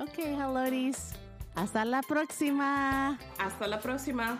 Okay, 0.00 0.34
Helodies. 0.34 1.14
Hasta 1.56 1.84
la 1.84 2.02
próxima. 2.02 3.18
Hasta 3.38 3.66
la 3.68 3.78
próxima. 3.78 4.38